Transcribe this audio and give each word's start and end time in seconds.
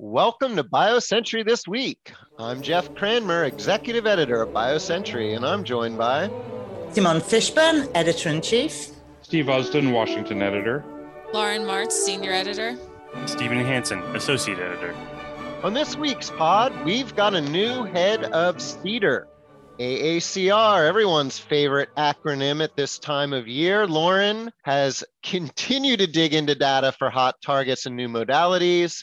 Welcome 0.00 0.54
to 0.54 0.62
BioCentury 0.62 1.44
This 1.44 1.66
Week. 1.66 2.12
I'm 2.38 2.62
Jeff 2.62 2.94
Cranmer, 2.94 3.46
Executive 3.46 4.06
Editor 4.06 4.42
of 4.42 4.50
BioCentury, 4.50 5.34
and 5.34 5.44
I'm 5.44 5.64
joined 5.64 5.98
by 5.98 6.28
Simon 6.92 7.20
Fishburne, 7.20 7.90
Editor 7.96 8.28
in 8.28 8.40
Chief, 8.40 8.90
Steve 9.22 9.46
Usdin, 9.46 9.90
Washington 9.92 10.40
Editor, 10.40 10.84
Lauren 11.34 11.62
Martz, 11.62 11.90
Senior 11.90 12.30
Editor, 12.30 12.78
Stephen 13.26 13.58
Hansen, 13.58 13.98
Associate 14.14 14.60
Editor. 14.60 14.94
On 15.64 15.74
this 15.74 15.96
week's 15.96 16.30
pod, 16.30 16.72
we've 16.84 17.16
got 17.16 17.34
a 17.34 17.40
new 17.40 17.82
head 17.82 18.22
of 18.22 18.58
CDER, 18.58 19.24
AACR, 19.80 20.88
everyone's 20.88 21.40
favorite 21.40 21.88
acronym 21.96 22.62
at 22.62 22.76
this 22.76 23.00
time 23.00 23.32
of 23.32 23.48
year. 23.48 23.84
Lauren 23.86 24.52
has 24.62 25.02
continued 25.24 25.98
to 25.98 26.06
dig 26.06 26.34
into 26.34 26.54
data 26.54 26.92
for 26.92 27.10
hot 27.10 27.34
targets 27.42 27.86
and 27.86 27.96
new 27.96 28.08
modalities. 28.08 29.02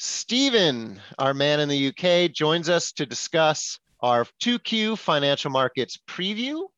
Stephen, 0.00 1.00
our 1.18 1.34
man 1.34 1.58
in 1.58 1.68
the 1.68 1.88
UK, 1.88 2.32
joins 2.32 2.68
us 2.68 2.92
to 2.92 3.04
discuss 3.04 3.80
our 4.00 4.24
2Q 4.40 4.96
financial 4.96 5.50
markets 5.50 5.98
preview 6.06 6.68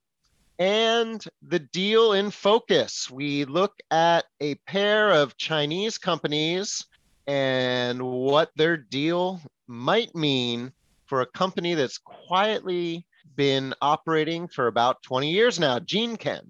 and 0.59 1.23
the 1.43 1.59
deal 1.59 2.15
in 2.15 2.31
focus. 2.31 3.11
We 3.11 3.45
look 3.45 3.75
at 3.91 4.25
a 4.41 4.55
pair 4.67 5.11
of 5.11 5.37
Chinese 5.37 5.99
companies 5.99 6.87
and 7.27 8.01
what 8.03 8.53
their 8.57 8.79
deal 8.79 9.43
might 9.67 10.15
mean 10.15 10.73
for 11.05 11.21
a 11.21 11.27
company 11.27 11.75
that's 11.75 11.99
quietly 11.99 13.05
been 13.37 13.75
operating 13.83 14.49
for 14.49 14.67
about 14.67 15.03
20 15.03 15.31
years 15.31 15.61
now, 15.61 15.79
Gene 15.79 16.17
GeneChem. 16.17 16.49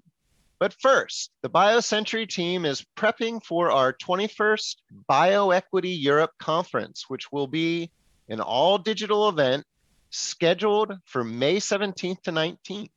But 0.61 0.75
first, 0.79 1.31
the 1.41 1.49
BioCentury 1.49 2.29
team 2.29 2.65
is 2.65 2.85
prepping 2.95 3.43
for 3.43 3.71
our 3.71 3.93
21st 3.93 4.75
BioEquity 5.09 5.99
Europe 5.99 6.33
conference, 6.37 7.05
which 7.07 7.31
will 7.31 7.47
be 7.47 7.89
an 8.29 8.41
all 8.41 8.77
digital 8.77 9.27
event 9.27 9.65
scheduled 10.11 10.93
for 11.05 11.23
May 11.23 11.55
17th 11.55 12.21
to 12.21 12.31
19th. 12.31 12.91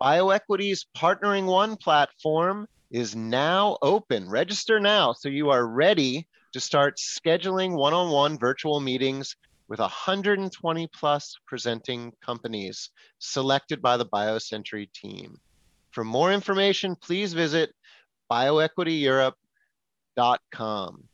BioEquity's 0.00 0.86
Partnering 0.96 1.46
One 1.46 1.76
platform 1.76 2.68
is 2.92 3.16
now 3.16 3.78
open. 3.82 4.30
Register 4.30 4.78
now 4.78 5.12
so 5.12 5.28
you 5.28 5.50
are 5.50 5.66
ready 5.66 6.28
to 6.52 6.60
start 6.60 6.98
scheduling 6.98 7.76
one 7.76 7.94
on 7.94 8.12
one 8.12 8.38
virtual 8.38 8.78
meetings 8.78 9.34
with 9.66 9.80
120 9.80 10.88
plus 10.94 11.34
presenting 11.48 12.12
companies 12.24 12.90
selected 13.18 13.82
by 13.82 13.96
the 13.96 14.06
BioCentury 14.06 14.88
team. 14.92 15.40
For 15.92 16.04
more 16.04 16.32
information, 16.32 16.96
please 16.96 17.34
visit 17.34 17.74
bioequityeurope.com. 18.30 21.04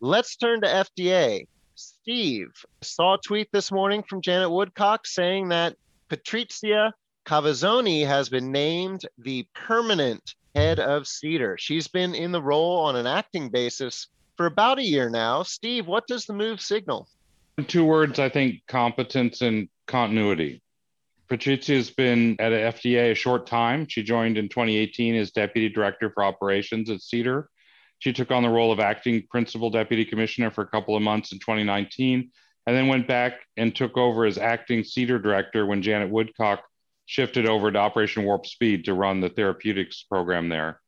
Let's 0.00 0.36
turn 0.36 0.60
to 0.60 0.68
FDA. 0.68 1.46
Steve 1.74 2.52
saw 2.80 3.14
a 3.14 3.18
tweet 3.18 3.48
this 3.52 3.72
morning 3.72 4.04
from 4.08 4.22
Janet 4.22 4.50
Woodcock 4.50 5.06
saying 5.06 5.48
that 5.48 5.76
Patrizia 6.08 6.92
Cavazzoni 7.26 8.06
has 8.06 8.28
been 8.28 8.52
named 8.52 9.02
the 9.18 9.46
permanent 9.54 10.34
head 10.54 10.80
of 10.80 11.02
CDER. 11.02 11.56
She's 11.58 11.88
been 11.88 12.14
in 12.14 12.32
the 12.32 12.42
role 12.42 12.78
on 12.78 12.96
an 12.96 13.06
acting 13.06 13.48
basis 13.48 14.08
for 14.36 14.46
about 14.46 14.78
a 14.78 14.84
year 14.84 15.10
now. 15.10 15.42
Steve, 15.42 15.86
what 15.86 16.06
does 16.06 16.24
the 16.24 16.32
move 16.32 16.60
signal? 16.60 17.08
Two 17.66 17.84
words, 17.84 18.18
I 18.18 18.28
think 18.28 18.62
competence 18.68 19.42
and 19.42 19.68
continuity. 19.86 20.62
Patrizia 21.28 21.76
has 21.76 21.90
been 21.90 22.36
at 22.38 22.52
FDA 22.52 23.12
a 23.12 23.14
short 23.14 23.46
time. 23.46 23.86
She 23.86 24.02
joined 24.02 24.38
in 24.38 24.48
2018 24.48 25.14
as 25.14 25.30
Deputy 25.30 25.68
Director 25.68 26.10
for 26.10 26.24
Operations 26.24 26.88
at 26.88 27.00
CDER. 27.00 27.44
She 27.98 28.12
took 28.12 28.30
on 28.30 28.42
the 28.42 28.48
role 28.48 28.72
of 28.72 28.80
acting 28.80 29.26
Principal 29.28 29.70
Deputy 29.70 30.04
Commissioner 30.04 30.50
for 30.50 30.62
a 30.62 30.68
couple 30.68 30.96
of 30.96 31.02
months 31.02 31.32
in 31.32 31.38
2019, 31.38 32.30
and 32.66 32.76
then 32.76 32.88
went 32.88 33.06
back 33.06 33.40
and 33.56 33.74
took 33.74 33.96
over 33.96 34.24
as 34.24 34.38
acting 34.38 34.80
CDER 34.80 35.22
Director 35.22 35.66
when 35.66 35.82
Janet 35.82 36.10
Woodcock 36.10 36.62
shifted 37.04 37.46
over 37.46 37.70
to 37.70 37.78
Operation 37.78 38.24
Warp 38.24 38.46
Speed 38.46 38.84
to 38.84 38.94
run 38.94 39.20
the 39.20 39.28
therapeutics 39.28 40.04
program 40.04 40.48
there. 40.48 40.80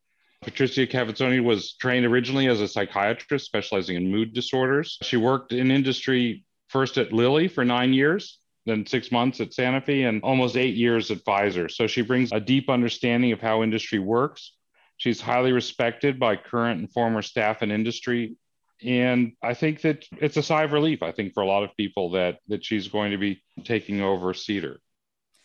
Patricia 0.42 0.86
Cavazzoni 0.86 1.42
was 1.42 1.74
trained 1.74 2.06
originally 2.06 2.46
as 2.46 2.62
a 2.62 2.68
psychiatrist 2.68 3.44
specializing 3.44 3.96
in 3.96 4.10
mood 4.10 4.32
disorders. 4.32 4.96
She 5.02 5.18
worked 5.18 5.52
in 5.52 5.70
industry 5.70 6.44
first 6.68 6.96
at 6.96 7.12
Lilly 7.12 7.48
for 7.48 7.64
nine 7.64 7.92
years, 7.92 8.38
then 8.66 8.86
six 8.86 9.10
months 9.10 9.40
at 9.40 9.50
Sanofi 9.50 10.08
and 10.08 10.22
almost 10.22 10.56
eight 10.56 10.74
years 10.74 11.10
at 11.10 11.24
Pfizer. 11.24 11.70
So 11.70 11.86
she 11.86 12.02
brings 12.02 12.30
a 12.32 12.40
deep 12.40 12.68
understanding 12.68 13.32
of 13.32 13.40
how 13.40 13.62
industry 13.62 13.98
works. 13.98 14.52
She's 14.96 15.20
highly 15.20 15.52
respected 15.52 16.18
by 16.18 16.36
current 16.36 16.80
and 16.80 16.92
former 16.92 17.22
staff 17.22 17.62
in 17.62 17.70
industry. 17.70 18.36
And 18.82 19.32
I 19.42 19.54
think 19.54 19.82
that 19.82 20.04
it's 20.18 20.36
a 20.36 20.42
sigh 20.42 20.64
of 20.64 20.72
relief, 20.72 21.02
I 21.02 21.12
think, 21.12 21.34
for 21.34 21.42
a 21.42 21.46
lot 21.46 21.62
of 21.62 21.76
people 21.76 22.10
that 22.10 22.38
that 22.48 22.64
she's 22.64 22.88
going 22.88 23.10
to 23.12 23.18
be 23.18 23.42
taking 23.64 24.00
over 24.00 24.32
CDER. 24.32 24.76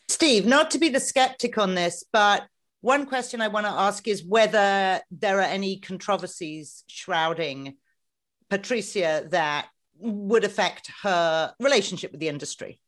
Steve, 0.07 0.45
not 0.45 0.71
to 0.71 0.77
be 0.77 0.89
the 0.89 0.99
skeptic 0.99 1.57
on 1.57 1.75
this, 1.75 2.03
but 2.11 2.45
one 2.81 3.05
question 3.05 3.41
I 3.41 3.47
want 3.47 3.65
to 3.65 3.71
ask 3.71 4.07
is 4.07 4.23
whether 4.23 5.01
there 5.09 5.39
are 5.39 5.41
any 5.41 5.79
controversies 5.79 6.83
shrouding 6.87 7.77
Patricia 8.49 9.25
that 9.31 9.67
would 9.97 10.43
affect 10.43 10.91
her 11.01 11.53
relationship 11.59 12.11
with 12.11 12.19
the 12.19 12.29
industry. 12.29 12.79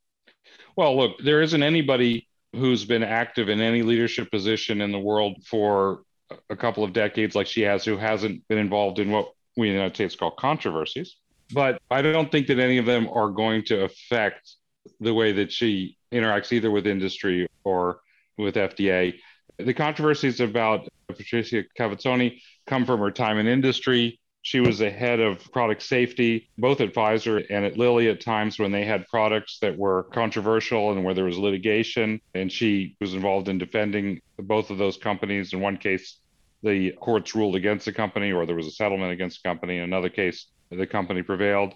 Well, 0.78 0.96
look, 0.96 1.18
there 1.24 1.42
isn't 1.42 1.64
anybody 1.64 2.28
who's 2.54 2.86
been 2.86 3.04
active 3.04 3.50
in 3.50 3.60
any 3.60 3.82
leadership 3.82 4.30
position 4.30 4.80
in 4.80 4.92
the 4.92 5.00
world 5.00 5.44
for 5.44 6.04
a 6.50 6.56
couple 6.56 6.84
of 6.84 6.94
decades 6.94 7.36
like 7.36 7.48
she 7.48 7.62
has 7.62 7.84
who 7.84 7.98
hasn't 7.98 8.48
been 8.48 8.60
involved 8.60 9.00
in 9.00 9.12
what 9.12 9.34
we 9.58 9.68
in 9.68 9.74
the 9.74 9.80
United 9.80 9.96
States 9.96 10.16
call 10.16 10.32
controversies. 10.32 11.16
But 11.52 11.82
I 11.90 12.04
don't 12.04 12.32
think 12.32 12.46
that 12.48 12.60
any 12.60 12.78
of 12.78 12.86
them 12.86 13.10
are 13.10 13.32
going 13.32 13.64
to 13.66 13.86
affect 13.86 14.56
the 15.00 15.14
way 15.14 15.32
that 15.32 15.52
she 15.52 15.98
interacts 16.12 16.52
either 16.52 16.70
with 16.70 16.86
industry 16.86 17.48
or 17.64 18.02
with 18.38 18.56
FDA. 18.56 19.16
The 19.58 19.74
controversies 19.74 20.40
about 20.42 20.88
Patricia 21.08 21.64
Cavazzoni 21.78 22.40
come 22.68 22.86
from 22.86 23.00
her 23.00 23.12
time 23.12 23.40
in 23.40 23.48
industry 23.48 24.20
she 24.48 24.62
was 24.62 24.80
the 24.80 24.90
head 24.90 25.20
of 25.20 25.44
product 25.52 25.84
safety, 25.84 26.48
both 26.58 26.80
at 26.80 26.94
Pfizer 26.94 27.46
and 27.50 27.66
at 27.66 27.78
Lilly 27.78 28.08
at 28.08 28.22
times 28.22 28.58
when 28.58 28.72
they 28.72 28.86
had 28.86 29.06
products 29.10 29.60
that 29.60 29.78
were 29.78 30.04
controversial 30.04 30.94
and 30.94 31.04
where 31.04 31.14
there 31.14 31.26
was 31.26 31.38
litigation. 31.38 32.22
And 32.34 32.50
she 32.50 32.96
was 33.02 33.14
involved 33.14 33.50
in 33.50 33.58
defending 33.58 34.22
both 34.40 34.70
of 34.70 34.78
those 34.78 34.96
companies. 34.96 35.52
In 35.52 35.60
one 35.60 35.76
case, 35.76 36.20
the 36.64 36.94
courts 36.94 37.36
ruled 37.36 37.58
against 37.58 37.84
the 37.84 37.92
company, 37.92 38.32
or 38.32 38.46
there 38.46 38.56
was 38.56 38.68
a 38.68 38.72
settlement 38.72 39.12
against 39.12 39.44
the 39.44 39.50
company. 39.50 39.80
In 39.80 39.84
another 39.84 40.08
case, 40.08 40.48
the 40.70 40.88
company 40.88 41.24
prevailed. 41.24 41.74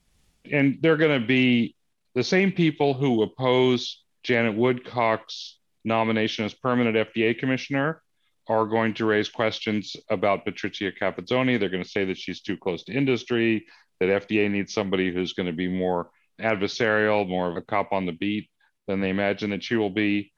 And 0.50 0.78
they're 0.81 0.96
going 0.96 1.20
to 1.20 1.28
be 1.28 1.76
the 2.16 2.24
same 2.24 2.54
people 2.54 2.94
who 2.94 3.22
oppose 3.22 4.02
Janet 4.24 4.56
Woodcock's 4.56 5.58
nomination 5.84 6.46
as 6.46 6.54
permanent 6.54 6.96
FDA 6.96 7.38
commissioner 7.38 8.02
are 8.47 8.66
going 8.66 8.94
to 8.96 9.06
raise 9.06 9.29
questions 9.29 9.96
about 10.09 10.46
Patrizia 10.46 10.91
Cavazzoni. 11.00 11.59
They're 11.59 11.69
going 11.69 11.84
to 11.84 11.90
say 11.90 12.06
that 12.06 12.18
she's 12.18 12.41
too 12.41 12.57
close 12.57 12.84
to 12.85 12.94
industry, 12.94 13.66
that 14.00 14.28
FDA 14.28 14.50
needs 14.50 14.74
somebody 14.74 15.13
who's 15.13 15.34
going 15.34 15.47
to 15.47 15.53
be 15.53 15.68
more 15.68 16.09
adversarial, 16.40 17.28
more 17.28 17.50
of 17.50 17.57
a 17.57 17.62
cop 17.62 17.94
on 17.94 18.06
the 18.06 18.12
beat 18.12 18.50
than 18.88 19.00
they 19.00 19.09
imagine 19.09 19.51
that 19.51 19.63
she 19.63 19.75
will 19.75 19.90
be. 19.90 20.31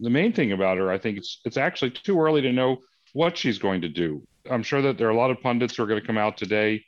The 0.00 0.10
main 0.10 0.32
thing 0.32 0.52
about 0.52 0.78
her, 0.78 0.90
I 0.90 0.98
think 0.98 1.18
it's 1.18 1.40
it's 1.44 1.56
actually 1.56 1.90
too 1.90 2.20
early 2.20 2.40
to 2.42 2.52
know 2.52 2.78
what 3.12 3.36
she's 3.36 3.58
going 3.58 3.82
to 3.82 3.88
do. 3.88 4.22
I'm 4.50 4.62
sure 4.62 4.82
that 4.82 4.98
there 4.98 5.06
are 5.08 5.12
a 5.12 5.16
lot 5.16 5.30
of 5.30 5.40
pundits 5.40 5.76
who 5.76 5.82
are 5.82 5.86
going 5.86 6.00
to 6.00 6.06
come 6.06 6.18
out 6.18 6.36
today 6.36 6.84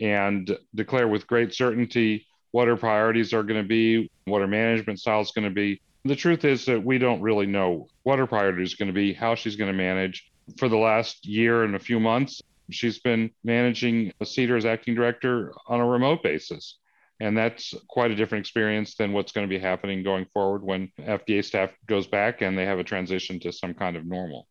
and 0.00 0.56
declare 0.74 1.08
with 1.08 1.26
great 1.26 1.54
certainty 1.54 2.26
what 2.50 2.68
her 2.68 2.76
priorities 2.76 3.32
are 3.32 3.42
going 3.42 3.62
to 3.62 3.68
be, 3.68 4.10
what 4.24 4.40
her 4.40 4.46
management 4.46 4.98
style 5.00 5.20
is 5.20 5.32
going 5.32 5.46
to 5.48 5.54
be. 5.54 5.80
The 6.08 6.16
truth 6.16 6.46
is 6.46 6.64
that 6.64 6.82
we 6.82 6.96
don't 6.96 7.20
really 7.20 7.44
know 7.44 7.86
what 8.02 8.18
her 8.18 8.26
priority 8.26 8.62
is 8.62 8.74
going 8.74 8.86
to 8.86 8.94
be, 8.94 9.12
how 9.12 9.34
she's 9.34 9.56
going 9.56 9.70
to 9.70 9.76
manage. 9.76 10.30
For 10.56 10.70
the 10.70 10.78
last 10.78 11.26
year 11.26 11.64
and 11.64 11.74
a 11.76 11.78
few 11.78 12.00
months, 12.00 12.40
she's 12.70 12.98
been 12.98 13.30
managing 13.44 14.14
CDER 14.22 14.56
as 14.56 14.64
acting 14.64 14.94
director 14.94 15.52
on 15.66 15.80
a 15.80 15.86
remote 15.86 16.22
basis. 16.22 16.78
And 17.20 17.36
that's 17.36 17.74
quite 17.88 18.10
a 18.10 18.14
different 18.14 18.40
experience 18.40 18.94
than 18.94 19.12
what's 19.12 19.32
going 19.32 19.46
to 19.46 19.50
be 19.50 19.58
happening 19.58 20.02
going 20.02 20.24
forward 20.32 20.62
when 20.62 20.90
FDA 20.98 21.44
staff 21.44 21.72
goes 21.86 22.06
back 22.06 22.40
and 22.40 22.56
they 22.56 22.64
have 22.64 22.78
a 22.78 22.84
transition 22.84 23.38
to 23.40 23.52
some 23.52 23.74
kind 23.74 23.94
of 23.94 24.06
normal. 24.06 24.48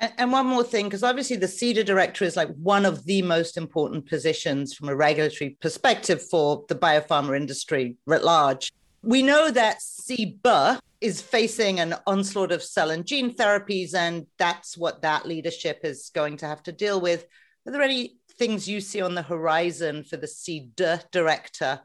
And 0.00 0.32
one 0.32 0.46
more 0.46 0.64
thing, 0.64 0.86
because 0.86 1.02
obviously 1.02 1.36
the 1.36 1.46
CDER 1.46 1.84
director 1.84 2.24
is 2.24 2.36
like 2.36 2.48
one 2.54 2.86
of 2.86 3.04
the 3.04 3.20
most 3.20 3.58
important 3.58 4.08
positions 4.08 4.72
from 4.72 4.88
a 4.88 4.96
regulatory 4.96 5.58
perspective 5.60 6.22
for 6.30 6.64
the 6.70 6.74
biopharma 6.74 7.36
industry 7.36 7.96
writ 8.06 8.24
large. 8.24 8.72
We 9.06 9.22
know 9.22 9.52
that 9.52 9.78
CBER 9.78 10.80
is 11.00 11.22
facing 11.22 11.78
an 11.78 11.94
onslaught 12.08 12.50
of 12.50 12.60
cell 12.60 12.90
and 12.90 13.06
gene 13.06 13.32
therapies, 13.32 13.94
and 13.94 14.26
that's 14.36 14.76
what 14.76 15.02
that 15.02 15.24
leadership 15.24 15.82
is 15.84 16.10
going 16.12 16.38
to 16.38 16.46
have 16.46 16.60
to 16.64 16.72
deal 16.72 17.00
with. 17.00 17.24
Are 17.64 17.72
there 17.72 17.82
any 17.82 18.16
things 18.36 18.68
you 18.68 18.80
see 18.80 19.00
on 19.00 19.14
the 19.14 19.22
horizon 19.22 20.02
for 20.02 20.16
the 20.16 20.26
CDER 20.26 21.08
director? 21.12 21.80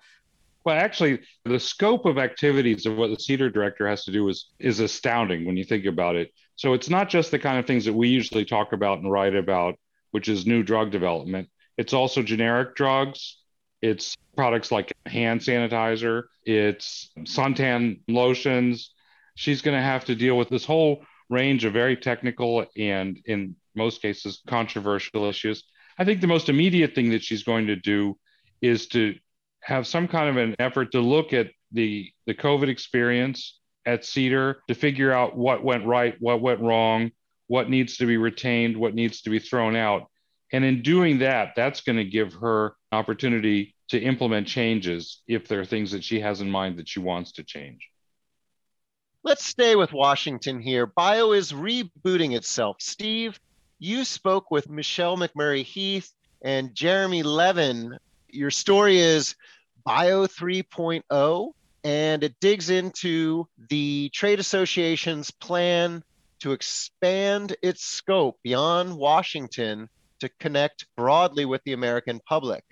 Well, 0.63 0.75
actually, 0.75 1.19
the 1.45 1.59
scope 1.59 2.07
of 2.07 2.17
activities 2.17 2.87
of 2.87 2.97
what 2.97 3.11
the 3.11 3.17
CDER 3.17 3.53
director 3.53 3.87
has 3.87 4.03
to 4.05 4.11
do 4.11 4.27
is, 4.27 4.47
is 4.57 4.79
astounding 4.79 5.45
when 5.45 5.57
you 5.57 5.63
think 5.63 5.85
about 5.85 6.15
it. 6.15 6.31
So 6.55 6.73
it's 6.73 6.89
not 6.89 7.07
just 7.07 7.29
the 7.29 7.37
kind 7.37 7.59
of 7.59 7.67
things 7.67 7.85
that 7.85 7.93
we 7.93 8.07
usually 8.07 8.45
talk 8.45 8.73
about 8.73 8.97
and 8.97 9.11
write 9.11 9.35
about, 9.35 9.75
which 10.09 10.27
is 10.27 10.47
new 10.47 10.63
drug 10.63 10.89
development. 10.89 11.49
It's 11.77 11.93
also 11.93 12.23
generic 12.23 12.75
drugs, 12.75 13.37
it's 13.81 14.15
products 14.35 14.71
like 14.71 14.93
hand 15.05 15.41
sanitizer, 15.41 16.23
it's 16.45 17.09
suntan 17.21 18.01
lotions. 18.07 18.91
She's 19.35 19.61
going 19.61 19.77
to 19.77 19.83
have 19.83 20.05
to 20.05 20.15
deal 20.15 20.37
with 20.37 20.49
this 20.49 20.65
whole 20.65 21.03
range 21.29 21.65
of 21.65 21.73
very 21.73 21.95
technical 21.95 22.65
and, 22.77 23.19
in 23.25 23.55
most 23.75 24.01
cases, 24.01 24.41
controversial 24.47 25.25
issues. 25.25 25.63
I 25.97 26.05
think 26.05 26.21
the 26.21 26.27
most 26.27 26.49
immediate 26.49 26.95
thing 26.95 27.11
that 27.11 27.23
she's 27.23 27.43
going 27.43 27.67
to 27.67 27.75
do 27.75 28.17
is 28.61 28.87
to 28.89 29.15
have 29.61 29.87
some 29.87 30.07
kind 30.07 30.29
of 30.29 30.37
an 30.37 30.55
effort 30.59 30.91
to 30.91 30.99
look 30.99 31.33
at 31.33 31.51
the, 31.71 32.11
the 32.25 32.33
COVID 32.33 32.67
experience 32.67 33.59
at 33.85 34.01
CDER 34.01 34.55
to 34.67 34.75
figure 34.75 35.11
out 35.11 35.35
what 35.35 35.63
went 35.63 35.85
right, 35.85 36.15
what 36.19 36.41
went 36.41 36.59
wrong, 36.59 37.11
what 37.47 37.69
needs 37.69 37.97
to 37.97 38.05
be 38.05 38.17
retained, 38.17 38.77
what 38.77 38.93
needs 38.93 39.21
to 39.23 39.29
be 39.29 39.39
thrown 39.39 39.75
out. 39.75 40.07
And 40.53 40.63
in 40.65 40.81
doing 40.81 41.19
that, 41.19 41.53
that's 41.55 41.81
going 41.81 41.97
to 41.97 42.05
give 42.05 42.33
her 42.33 42.75
opportunity 42.91 43.75
to 43.89 43.99
implement 43.99 44.47
changes 44.47 45.21
if 45.27 45.47
there 45.47 45.59
are 45.59 45.65
things 45.65 45.91
that 45.91 46.03
she 46.03 46.19
has 46.19 46.41
in 46.41 46.49
mind 46.49 46.77
that 46.77 46.87
she 46.87 46.99
wants 46.99 47.33
to 47.33 47.43
change. 47.43 47.89
Let's 49.23 49.45
stay 49.45 49.75
with 49.75 49.93
Washington 49.93 50.59
here. 50.59 50.87
Bio 50.87 51.31
is 51.31 51.53
rebooting 51.53 52.35
itself. 52.35 52.77
Steve, 52.79 53.39
you 53.79 54.03
spoke 54.03 54.49
with 54.49 54.69
Michelle 54.69 55.17
McMurry 55.17 55.63
Heath 55.63 56.11
and 56.41 56.73
Jeremy 56.73 57.23
Levin. 57.23 57.97
Your 58.29 58.51
story 58.51 58.99
is 58.99 59.35
Bio 59.85 60.25
3.0, 60.25 61.53
and 61.83 62.23
it 62.23 62.35
digs 62.39 62.69
into 62.69 63.47
the 63.69 64.09
trade 64.13 64.39
association's 64.39 65.31
plan 65.31 66.03
to 66.39 66.51
expand 66.51 67.55
its 67.61 67.83
scope 67.83 68.39
beyond 68.43 68.97
Washington 68.97 69.87
to 70.19 70.29
connect 70.39 70.85
broadly 70.95 71.45
with 71.45 71.63
the 71.63 71.73
American 71.73 72.19
public. 72.27 72.63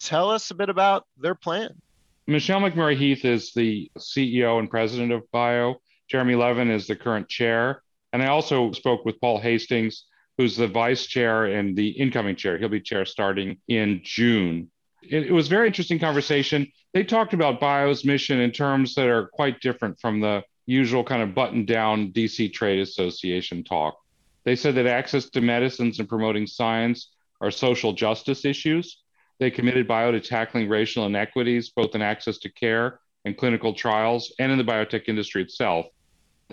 Tell 0.00 0.30
us 0.30 0.50
a 0.50 0.54
bit 0.54 0.68
about 0.68 1.06
their 1.18 1.34
plan. 1.34 1.80
Michelle 2.26 2.60
McMurry 2.60 2.96
Heath 2.96 3.24
is 3.24 3.52
the 3.52 3.90
CEO 3.98 4.58
and 4.58 4.70
president 4.70 5.12
of 5.12 5.30
Bio. 5.30 5.76
Jeremy 6.08 6.34
Levin 6.34 6.70
is 6.70 6.86
the 6.86 6.96
current 6.96 7.28
chair. 7.28 7.82
And 8.12 8.22
I 8.22 8.28
also 8.28 8.72
spoke 8.72 9.04
with 9.04 9.20
Paul 9.20 9.40
Hastings, 9.40 10.04
who's 10.38 10.56
the 10.56 10.68
vice 10.68 11.06
chair 11.06 11.46
and 11.46 11.76
the 11.76 11.88
incoming 11.88 12.36
chair. 12.36 12.58
He'll 12.58 12.68
be 12.68 12.80
chair 12.80 13.04
starting 13.04 13.58
in 13.68 14.00
June. 14.04 14.70
It, 15.02 15.26
it 15.26 15.32
was 15.32 15.48
very 15.48 15.66
interesting 15.66 15.98
conversation. 15.98 16.70
They 16.92 17.04
talked 17.04 17.34
about 17.34 17.60
Bio's 17.60 18.04
mission 18.04 18.40
in 18.40 18.52
terms 18.52 18.94
that 18.94 19.08
are 19.08 19.28
quite 19.28 19.60
different 19.60 20.00
from 20.00 20.20
the 20.20 20.42
usual 20.66 21.04
kind 21.04 21.22
of 21.22 21.34
button 21.34 21.66
down 21.66 22.12
DC 22.12 22.52
Trade 22.52 22.80
Association 22.80 23.64
talk. 23.64 23.98
They 24.44 24.56
said 24.56 24.76
that 24.76 24.86
access 24.86 25.28
to 25.30 25.40
medicines 25.40 25.98
and 25.98 26.08
promoting 26.08 26.46
science 26.46 27.10
are 27.40 27.50
social 27.50 27.92
justice 27.92 28.44
issues. 28.44 29.02
They 29.44 29.50
committed 29.50 29.86
bio 29.86 30.10
to 30.10 30.20
tackling 30.20 30.70
racial 30.70 31.04
inequities, 31.04 31.68
both 31.68 31.94
in 31.94 32.00
access 32.00 32.38
to 32.38 32.48
care 32.48 32.98
and 33.26 33.36
clinical 33.36 33.74
trials, 33.74 34.32
and 34.38 34.50
in 34.50 34.56
the 34.56 34.64
biotech 34.64 35.06
industry 35.06 35.42
itself. 35.42 35.84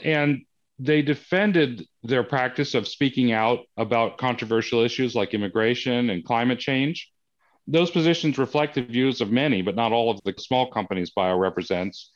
And 0.04 0.42
they 0.78 1.02
defended 1.02 1.88
their 2.04 2.24
practice 2.24 2.74
of 2.74 2.90
speaking 2.90 3.32
out 3.32 3.60
about 3.78 4.18
controversial 4.18 4.82
issues 4.82 5.16
like 5.16 5.34
immigration 5.34 6.10
and 6.10 6.26
climate 6.26 6.60
change. 6.60 7.10
Those 7.66 7.90
positions 7.90 8.38
reflect 8.38 8.76
the 8.76 8.82
views 8.82 9.22
of 9.22 9.32
many, 9.32 9.62
but 9.62 9.78
not 9.78 9.94
all 9.94 10.12
of 10.12 10.20
the 10.26 10.34
small 10.38 10.70
companies 10.70 11.12
bio 11.12 11.38
represents. 11.38 12.12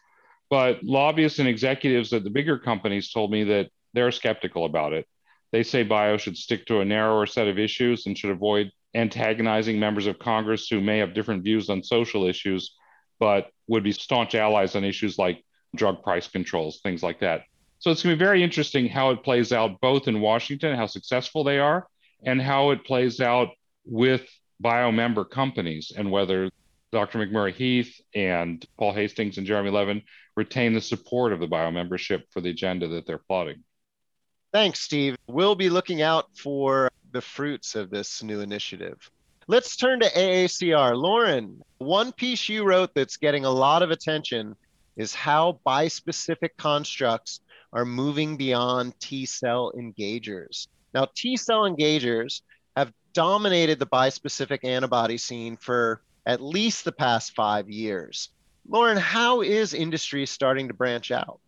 But 0.49 0.83
lobbyists 0.83 1.39
and 1.39 1.47
executives 1.47 2.11
at 2.11 2.25
the 2.25 2.29
bigger 2.29 2.59
companies 2.59 3.13
told 3.13 3.31
me 3.31 3.45
that 3.45 3.69
they're 3.93 4.11
skeptical 4.11 4.65
about 4.65 4.91
it. 4.91 5.07
They 5.53 5.63
say 5.63 5.83
bio 5.83 6.17
should 6.17 6.35
stick 6.35 6.65
to 6.65 6.81
a 6.81 6.85
narrower 6.85 7.27
set 7.27 7.47
of 7.47 7.57
issues 7.57 8.07
and 8.07 8.17
should 8.17 8.31
avoid 8.31 8.73
antagonizing 8.95 9.79
members 9.79 10.07
of 10.07 10.17
Congress 10.17 10.67
who 10.67 10.81
may 10.81 10.97
have 10.99 11.13
different 11.13 11.43
views 11.43 11.69
on 11.69 11.83
social 11.83 12.25
issues, 12.25 12.75
but 13.19 13.49
would 13.67 13.83
be 13.83 13.91
staunch 13.91 14.33
allies 14.35 14.75
on 14.75 14.83
issues 14.83 15.17
like 15.17 15.43
drug 15.75 16.01
price 16.01 16.27
controls, 16.27 16.79
things 16.81 17.03
like 17.03 17.19
that. 17.19 17.43
So 17.79 17.91
it's 17.91 18.01
going 18.01 18.15
to 18.15 18.19
be 18.19 18.25
very 18.25 18.41
interesting 18.41 18.87
how 18.87 19.11
it 19.11 19.23
plays 19.23 19.51
out 19.51 19.81
both 19.81 20.07
in 20.07 20.21
Washington, 20.21 20.75
how 20.75 20.87
successful 20.87 21.43
they 21.43 21.59
are, 21.59 21.87
and 22.25 22.41
how 22.41 22.71
it 22.71 22.85
plays 22.85 23.19
out 23.19 23.49
with 23.85 24.27
bio 24.59 24.91
member 24.91 25.25
companies 25.25 25.91
and 25.95 26.09
whether 26.09 26.49
Dr. 26.91 27.19
McMurry 27.19 27.53
Heath 27.53 27.93
and 28.15 28.65
Paul 28.79 28.93
Hastings 28.93 29.37
and 29.37 29.45
Jeremy 29.45 29.69
Levin 29.69 30.01
retain 30.37 30.73
the 30.73 30.81
support 30.81 31.33
of 31.33 31.41
the 31.41 31.47
bio 31.47 31.69
membership 31.69 32.25
for 32.31 32.39
the 32.39 32.49
agenda 32.49 32.87
that 32.87 33.05
they're 33.05 33.17
plotting. 33.17 33.63
Thanks, 34.53 34.79
Steve. 34.79 35.17
We'll 35.27 35.55
be 35.55 35.69
looking 35.69 36.01
out 36.01 36.29
for 36.37 36.89
the 37.15 37.21
fruits 37.21 37.75
of 37.75 37.89
this 37.89 38.21
new 38.21 38.41
initiative. 38.41 39.09
Let's 39.47 39.77
turn 39.77 40.01
to 40.01 40.09
AACR. 40.09 40.97
Lauren, 40.97 41.61
one 41.77 42.11
piece 42.11 42.49
you 42.49 42.65
wrote 42.65 42.93
that's 42.93 43.15
getting 43.15 43.45
a 43.45 43.49
lot 43.49 43.81
of 43.83 43.89
attention 43.89 44.57
is 44.97 45.15
how 45.15 45.59
bispecific 45.65 46.49
constructs 46.57 47.39
are 47.71 47.85
moving 47.85 48.35
beyond 48.35 48.99
T 48.99 49.25
cell 49.25 49.71
engagers. 49.77 50.67
Now, 50.93 51.07
T 51.15 51.37
cell 51.37 51.61
engagers 51.61 52.41
have 52.75 52.91
dominated 53.13 53.79
the 53.79 53.87
bispecific 53.87 54.65
antibody 54.65 55.17
scene 55.17 55.55
for 55.55 56.01
at 56.25 56.41
least 56.41 56.83
the 56.83 56.91
past 56.91 57.33
five 57.33 57.69
years. 57.69 58.29
Lauren, 58.67 58.97
how 58.97 59.41
is 59.41 59.73
industry 59.73 60.25
starting 60.25 60.67
to 60.67 60.73
branch 60.73 61.11
out? 61.11 61.39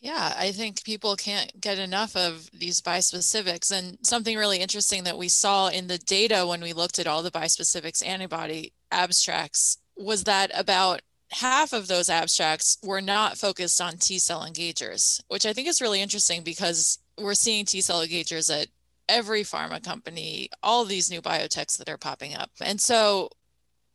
Yeah, 0.00 0.32
I 0.36 0.52
think 0.52 0.84
people 0.84 1.16
can't 1.16 1.60
get 1.60 1.78
enough 1.78 2.14
of 2.16 2.48
these 2.52 2.80
bispecifics. 2.80 3.76
And 3.76 3.98
something 4.02 4.36
really 4.36 4.58
interesting 4.58 5.04
that 5.04 5.18
we 5.18 5.28
saw 5.28 5.68
in 5.68 5.88
the 5.88 5.98
data 5.98 6.46
when 6.46 6.60
we 6.60 6.72
looked 6.72 6.98
at 6.98 7.08
all 7.08 7.22
the 7.22 7.32
bispecifics 7.32 8.06
antibody 8.06 8.72
abstracts 8.92 9.78
was 9.96 10.24
that 10.24 10.52
about 10.54 11.02
half 11.32 11.72
of 11.72 11.88
those 11.88 12.08
abstracts 12.08 12.78
were 12.82 13.00
not 13.00 13.36
focused 13.36 13.80
on 13.80 13.96
T 13.96 14.18
cell 14.18 14.46
engagers, 14.48 15.20
which 15.28 15.44
I 15.44 15.52
think 15.52 15.66
is 15.66 15.80
really 15.82 16.00
interesting 16.00 16.42
because 16.42 16.98
we're 17.18 17.34
seeing 17.34 17.64
T 17.64 17.80
cell 17.80 18.00
engagers 18.00 18.54
at 18.54 18.68
every 19.08 19.42
pharma 19.42 19.82
company, 19.82 20.48
all 20.62 20.84
these 20.84 21.10
new 21.10 21.20
biotechs 21.20 21.76
that 21.78 21.88
are 21.88 21.98
popping 21.98 22.34
up. 22.34 22.50
And 22.60 22.80
so 22.80 23.30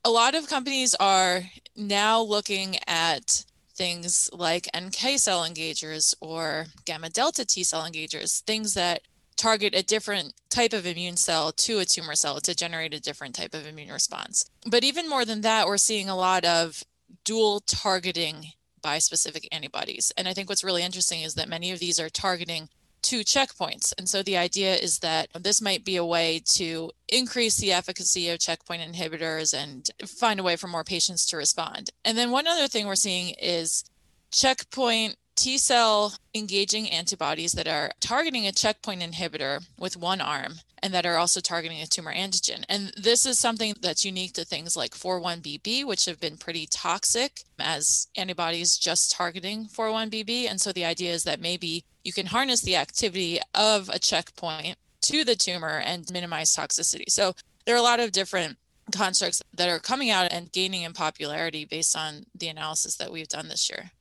a 0.03 0.09
lot 0.09 0.35
of 0.35 0.49
companies 0.49 0.95
are 0.95 1.43
now 1.77 2.21
looking 2.21 2.77
at 2.87 3.45
things 3.75 4.29
like 4.33 4.69
NK 4.77 5.17
cell 5.17 5.43
engagers 5.47 6.13
or 6.21 6.67
gamma 6.85 7.09
delta 7.09 7.45
T 7.45 7.63
cell 7.63 7.83
engagers, 7.83 8.41
things 8.41 8.73
that 8.73 9.01
target 9.35 9.73
a 9.75 9.83
different 9.83 10.33
type 10.49 10.73
of 10.73 10.85
immune 10.85 11.17
cell 11.17 11.51
to 11.51 11.79
a 11.79 11.85
tumor 11.85 12.15
cell 12.15 12.39
to 12.39 12.55
generate 12.55 12.93
a 12.93 12.99
different 12.99 13.35
type 13.35 13.53
of 13.53 13.65
immune 13.65 13.91
response. 13.91 14.45
But 14.65 14.83
even 14.83 15.09
more 15.09 15.25
than 15.25 15.41
that, 15.41 15.67
we're 15.67 15.77
seeing 15.77 16.09
a 16.09 16.15
lot 16.15 16.45
of 16.45 16.83
dual 17.23 17.61
targeting 17.61 18.53
bispecific 18.83 19.47
antibodies. 19.51 20.11
And 20.17 20.27
I 20.27 20.33
think 20.33 20.49
what's 20.49 20.63
really 20.63 20.83
interesting 20.83 21.21
is 21.21 21.35
that 21.35 21.49
many 21.49 21.71
of 21.71 21.79
these 21.79 21.99
are 21.99 22.09
targeting 22.09 22.69
two 23.03 23.19
checkpoints. 23.19 23.93
And 23.97 24.09
so 24.09 24.23
the 24.23 24.37
idea 24.37 24.75
is 24.75 24.99
that 24.99 25.27
this 25.39 25.61
might 25.61 25.85
be 25.85 25.97
a 25.97 26.05
way 26.05 26.41
to 26.53 26.91
increase 27.07 27.57
the 27.57 27.73
efficacy 27.73 28.29
of 28.29 28.39
checkpoint 28.39 28.81
inhibitors 28.81 29.53
and 29.53 29.89
find 30.07 30.39
a 30.39 30.43
way 30.43 30.55
for 30.55 30.67
more 30.67 30.83
patients 30.83 31.25
to 31.27 31.37
respond. 31.37 31.91
And 32.03 32.17
then 32.17 32.31
one 32.31 32.47
other 32.47 32.67
thing 32.67 32.87
we're 32.87 32.95
seeing 32.95 33.35
is 33.39 33.83
checkpoint 34.31 35.17
T 35.35 35.57
cell 35.57 36.13
engaging 36.35 36.89
antibodies 36.89 37.53
that 37.53 37.67
are 37.67 37.91
targeting 37.99 38.45
a 38.45 38.51
checkpoint 38.51 39.01
inhibitor 39.01 39.65
with 39.79 39.97
one 39.97 40.21
arm 40.21 40.55
and 40.81 40.93
that 40.93 41.05
are 41.05 41.17
also 41.17 41.39
targeting 41.39 41.81
a 41.81 41.87
tumor 41.87 42.13
antigen. 42.13 42.63
And 42.69 42.91
this 42.97 43.25
is 43.25 43.39
something 43.39 43.73
that's 43.81 44.05
unique 44.05 44.33
to 44.33 44.45
things 44.45 44.75
like 44.75 44.91
4-1BB, 44.91 45.85
which 45.85 46.05
have 46.05 46.19
been 46.19 46.37
pretty 46.37 46.67
toxic 46.69 47.43
as 47.57 48.07
antibodies 48.17 48.77
just 48.77 49.11
targeting 49.11 49.65
4-1BB. 49.67 50.49
And 50.49 50.59
so 50.59 50.71
the 50.71 50.85
idea 50.85 51.13
is 51.13 51.23
that 51.23 51.39
maybe 51.39 51.85
you 52.03 52.13
can 52.13 52.27
harness 52.27 52.61
the 52.61 52.75
activity 52.75 53.39
of 53.53 53.89
a 53.89 53.99
checkpoint 53.99 54.77
to 55.01 55.23
the 55.23 55.35
tumor 55.35 55.81
and 55.83 56.09
minimize 56.11 56.55
toxicity. 56.55 57.09
So 57.09 57.33
there 57.65 57.75
are 57.75 57.79
a 57.79 57.83
lot 57.83 57.99
of 57.99 58.11
different 58.11 58.57
constructs 58.91 59.41
that 59.53 59.69
are 59.69 59.79
coming 59.79 60.09
out 60.09 60.31
and 60.31 60.51
gaining 60.51 60.83
in 60.83 60.93
popularity 60.93 61.65
based 61.65 61.95
on 61.95 62.25
the 62.35 62.47
analysis 62.47 62.95
that 62.97 63.11
we've 63.11 63.27
done 63.27 63.47
this 63.47 63.69
year. 63.69 63.91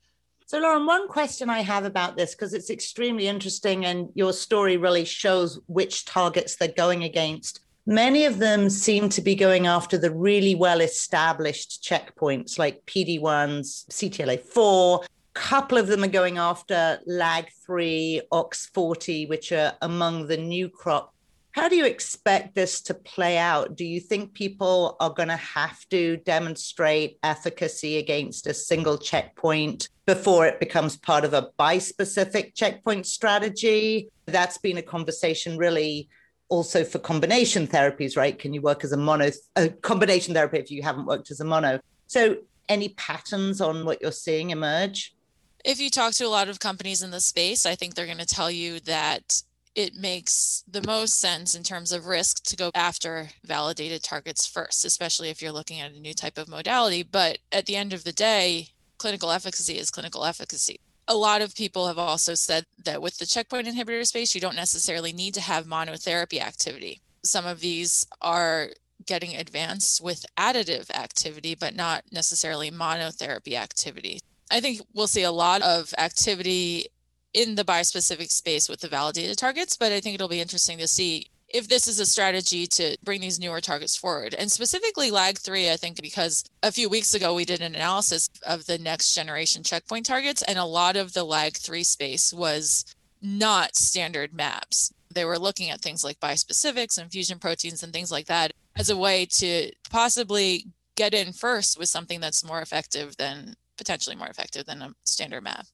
So, 0.46 0.58
Lauren, 0.58 0.84
one 0.84 1.08
question 1.08 1.48
I 1.48 1.60
have 1.60 1.84
about 1.84 2.16
this, 2.16 2.34
because 2.34 2.52
it's 2.52 2.68
extremely 2.68 3.26
interesting 3.26 3.86
and 3.86 4.10
your 4.14 4.32
story 4.32 4.76
really 4.76 5.04
shows 5.04 5.58
which 5.66 6.04
targets 6.04 6.56
they're 6.56 6.68
going 6.68 7.04
against. 7.04 7.60
Many 7.86 8.26
of 8.26 8.38
them 8.38 8.68
seem 8.68 9.08
to 9.10 9.22
be 9.22 9.34
going 9.34 9.66
after 9.66 9.96
the 9.96 10.10
really 10.10 10.54
well 10.54 10.80
established 10.80 11.82
checkpoints 11.82 12.58
like 12.58 12.84
PD1s, 12.86 13.86
CTLA4. 13.88 15.04
Couple 15.34 15.78
of 15.78 15.86
them 15.86 16.04
are 16.04 16.08
going 16.08 16.38
after 16.38 16.98
LAG3, 17.08 18.22
OX40, 18.30 19.28
which 19.28 19.52
are 19.52 19.72
among 19.80 20.26
the 20.26 20.36
new 20.36 20.68
crop 20.68 21.12
how 21.52 21.68
do 21.68 21.76
you 21.76 21.84
expect 21.84 22.54
this 22.54 22.80
to 22.80 22.94
play 22.94 23.36
out? 23.36 23.76
Do 23.76 23.84
you 23.84 24.00
think 24.00 24.32
people 24.32 24.96
are 25.00 25.10
going 25.10 25.28
to 25.28 25.36
have 25.36 25.86
to 25.90 26.16
demonstrate 26.18 27.18
efficacy 27.22 27.98
against 27.98 28.46
a 28.46 28.54
single 28.54 28.96
checkpoint 28.96 29.90
before 30.06 30.46
it 30.46 30.60
becomes 30.60 30.96
part 30.96 31.24
of 31.24 31.34
a 31.34 31.50
bispecific 31.58 32.54
checkpoint 32.54 33.06
strategy? 33.06 34.08
That's 34.24 34.56
been 34.56 34.78
a 34.78 34.82
conversation 34.82 35.58
really 35.58 36.08
also 36.48 36.84
for 36.84 36.98
combination 36.98 37.66
therapies, 37.66 38.16
right? 38.16 38.38
Can 38.38 38.54
you 38.54 38.62
work 38.62 38.82
as 38.82 38.92
a 38.92 38.96
mono, 38.96 39.30
a 39.54 39.68
combination 39.68 40.32
therapy 40.32 40.58
if 40.58 40.70
you 40.70 40.82
haven't 40.82 41.04
worked 41.04 41.30
as 41.30 41.40
a 41.40 41.44
mono? 41.44 41.80
So, 42.06 42.36
any 42.68 42.90
patterns 42.90 43.60
on 43.60 43.84
what 43.84 44.00
you're 44.00 44.12
seeing 44.12 44.50
emerge? 44.50 45.14
If 45.64 45.78
you 45.78 45.90
talk 45.90 46.12
to 46.14 46.24
a 46.24 46.28
lot 46.28 46.48
of 46.48 46.58
companies 46.58 47.02
in 47.02 47.12
the 47.12 47.20
space, 47.20 47.64
I 47.66 47.76
think 47.76 47.94
they're 47.94 48.06
going 48.06 48.18
to 48.18 48.26
tell 48.26 48.50
you 48.50 48.80
that 48.80 49.42
it 49.76 49.94
makes 49.94 50.64
the 50.68 50.82
most 50.82 51.20
sense 51.20 51.54
in 51.54 51.62
terms 51.62 51.92
of 51.92 52.06
risk 52.06 52.42
to 52.44 52.56
go 52.56 52.72
after 52.74 53.30
validated 53.44 54.02
targets 54.02 54.44
first, 54.44 54.84
especially 54.84 55.30
if 55.30 55.40
you're 55.40 55.52
looking 55.52 55.80
at 55.80 55.92
a 55.92 56.00
new 56.00 56.14
type 56.14 56.36
of 56.36 56.48
modality. 56.48 57.04
But 57.04 57.38
at 57.52 57.66
the 57.66 57.76
end 57.76 57.92
of 57.92 58.02
the 58.02 58.12
day, 58.12 58.70
clinical 58.98 59.30
efficacy 59.30 59.78
is 59.78 59.90
clinical 59.90 60.24
efficacy. 60.24 60.80
A 61.06 61.14
lot 61.14 61.42
of 61.42 61.54
people 61.54 61.86
have 61.86 61.98
also 61.98 62.34
said 62.34 62.64
that 62.84 63.00
with 63.00 63.18
the 63.18 63.26
checkpoint 63.26 63.68
inhibitor 63.68 64.04
space, 64.04 64.34
you 64.34 64.40
don't 64.40 64.56
necessarily 64.56 65.12
need 65.12 65.34
to 65.34 65.40
have 65.40 65.66
monotherapy 65.66 66.40
activity. 66.40 67.00
Some 67.24 67.46
of 67.46 67.60
these 67.60 68.04
are 68.20 68.70
getting 69.06 69.36
advanced 69.36 70.02
with 70.02 70.26
additive 70.36 70.90
activity, 70.90 71.54
but 71.54 71.74
not 71.74 72.04
necessarily 72.10 72.70
monotherapy 72.70 73.54
activity. 73.54 74.20
I 74.52 74.60
think 74.60 74.82
we'll 74.92 75.06
see 75.06 75.22
a 75.22 75.32
lot 75.32 75.62
of 75.62 75.92
activity 75.98 76.86
in 77.32 77.54
the 77.54 77.64
bispecific 77.64 78.30
space 78.30 78.68
with 78.68 78.80
the 78.80 78.88
validated 78.88 79.38
targets, 79.38 79.76
but 79.76 79.90
I 79.90 80.00
think 80.00 80.14
it'll 80.14 80.28
be 80.28 80.40
interesting 80.40 80.78
to 80.78 80.86
see 80.86 81.26
if 81.48 81.68
this 81.68 81.86
is 81.86 81.98
a 82.00 82.06
strategy 82.06 82.66
to 82.66 82.96
bring 83.02 83.20
these 83.20 83.40
newer 83.40 83.60
targets 83.60 83.96
forward. 83.96 84.34
And 84.34 84.50
specifically 84.50 85.10
LAG3, 85.10 85.70
I 85.70 85.76
think 85.76 86.00
because 86.00 86.44
a 86.62 86.72
few 86.72 86.88
weeks 86.88 87.14
ago 87.14 87.34
we 87.34 87.44
did 87.44 87.60
an 87.60 87.74
analysis 87.74 88.28
of 88.46 88.66
the 88.66 88.78
next 88.78 89.14
generation 89.14 89.62
checkpoint 89.62 90.06
targets, 90.06 90.42
and 90.42 90.58
a 90.58 90.64
lot 90.64 90.96
of 90.96 91.12
the 91.12 91.24
LAG3 91.24 91.84
space 91.84 92.32
was 92.32 92.84
not 93.20 93.76
standard 93.76 94.32
mAbs. 94.32 94.92
They 95.14 95.24
were 95.24 95.38
looking 95.38 95.70
at 95.70 95.80
things 95.80 96.04
like 96.04 96.20
bispecifics 96.20 96.98
and 96.98 97.10
fusion 97.10 97.38
proteins 97.38 97.82
and 97.82 97.92
things 97.92 98.10
like 98.10 98.26
that 98.26 98.52
as 98.76 98.90
a 98.90 98.96
way 98.96 99.26
to 99.26 99.70
possibly 99.90 100.66
get 100.96 101.14
in 101.14 101.32
first 101.32 101.78
with 101.78 101.88
something 101.88 102.20
that's 102.20 102.44
more 102.44 102.60
effective 102.60 103.16
than 103.16 103.54
potentially 103.76 104.16
more 104.16 104.28
effective 104.28 104.66
than 104.66 104.82
a 104.82 104.94
standard 105.04 105.42
mAb. 105.42 105.64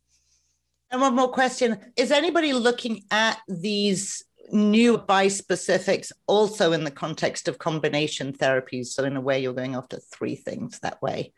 And 0.91 1.01
one 1.01 1.15
more 1.15 1.31
question 1.31 1.79
Is 1.97 2.11
anybody 2.11 2.53
looking 2.53 3.05
at 3.11 3.39
these 3.49 4.25
new 4.51 4.97
bispecifics 4.97 6.13
also 6.27 6.73
in 6.73 6.85
the 6.85 6.91
context 6.91 7.49
of 7.49 7.59
combination 7.59 8.33
therapies? 8.33 8.87
So, 8.87 9.05
in 9.05 9.17
a 9.17 9.21
way, 9.21 9.41
you're 9.41 9.53
going 9.53 9.75
after 9.75 9.99
three 9.99 10.37
things 10.37 10.79
that 10.81 11.03
way. 11.03 11.33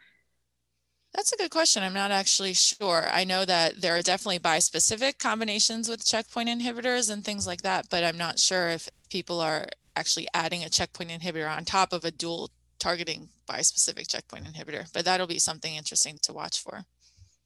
That's 1.15 1.33
a 1.33 1.37
good 1.37 1.51
question. 1.51 1.83
I'm 1.83 1.93
not 1.93 2.13
actually 2.13 2.55
sure. 2.55 3.09
I 3.11 3.25
know 3.25 3.45
that 3.45 3.81
there 3.81 3.97
are 3.97 4.03
definitely 4.03 4.39
bispecific 4.39 5.19
combinations 5.19 5.89
with 5.89 6.07
checkpoint 6.07 6.49
inhibitors 6.49 7.11
and 7.11 7.25
things 7.25 7.49
like 7.49 7.63
that, 7.63 7.87
but 7.91 8.05
I'm 8.05 8.17
not 8.17 8.39
sure 8.39 8.69
if 8.69 8.89
people 9.11 9.41
are 9.41 9.67
actually 9.97 10.29
adding 10.35 10.63
a 10.63 10.69
checkpoint 10.69 11.11
inhibitor 11.11 11.51
on 11.51 11.65
top 11.65 11.93
of 11.93 12.05
a 12.05 12.13
dual 12.13 12.51
targeting 12.81 13.29
bispecific 13.49 14.09
checkpoint 14.09 14.47
inhibitor. 14.47 14.93
But 14.93 15.05
that'll 15.05 15.27
be 15.27 15.39
something 15.39 15.75
interesting 15.75 16.19
to 16.23 16.33
watch 16.33 16.61
for. 16.61 16.85